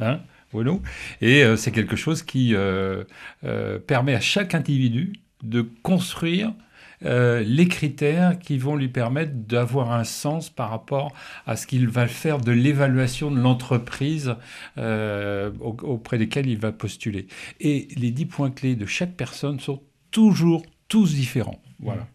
[0.00, 0.20] Hein
[1.20, 3.04] et euh, c'est quelque chose qui euh,
[3.44, 5.12] euh, permet à chaque individu
[5.42, 6.52] de construire
[7.02, 11.12] les critères qui vont lui permettre d'avoir un sens par rapport
[11.46, 14.34] à ce qu'il va faire de l'évaluation de l'entreprise
[14.76, 17.26] auprès desquelles il va postuler.
[17.60, 21.60] Et les dix points clés de chaque personne sont toujours tous différents.
[21.80, 22.06] Voilà.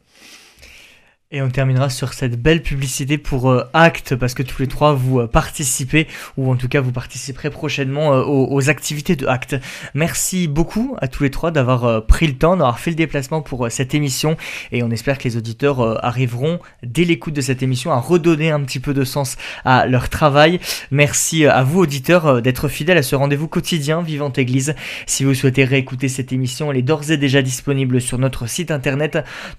[1.35, 4.93] Et on terminera sur cette belle publicité pour euh, Act, parce que tous les trois
[4.93, 6.05] vous euh, participez,
[6.37, 9.55] ou en tout cas vous participerez prochainement euh, aux, activités de Act.
[9.95, 13.65] Merci beaucoup à tous les trois d'avoir pris le temps, d'avoir fait le déplacement pour
[13.71, 14.37] cette émission,
[14.71, 18.61] et on espère que les auditeurs arriveront, dès l'écoute de cette émission, à redonner un
[18.61, 20.59] petit peu de sens à leur travail.
[20.91, 24.75] Merci à vous auditeurs d'être fidèles à ce rendez-vous quotidien Vivante Église.
[25.07, 28.69] Si vous souhaitez réécouter cette émission, elle est d'ores et déjà disponible sur notre site
[28.69, 29.17] internet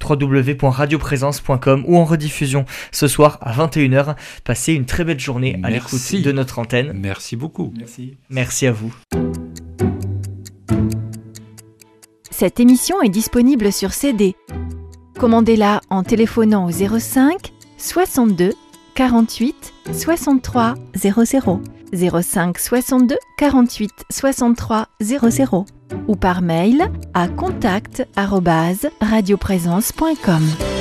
[0.08, 4.16] www.radioprésence.com ou en rediffusion ce soir à 21h.
[4.44, 6.92] Passez une très belle journée à l'écoute de notre antenne.
[6.94, 7.72] Merci beaucoup.
[7.76, 8.16] Merci.
[8.30, 8.94] Merci à vous.
[12.30, 14.34] Cette émission est disponible sur CD.
[15.18, 18.50] Commandez-la en téléphonant au 05 62
[18.94, 21.62] 48 63 00
[21.92, 25.66] 05 62 48 63 00
[26.08, 30.73] ou par mail à contact radioprésence.com.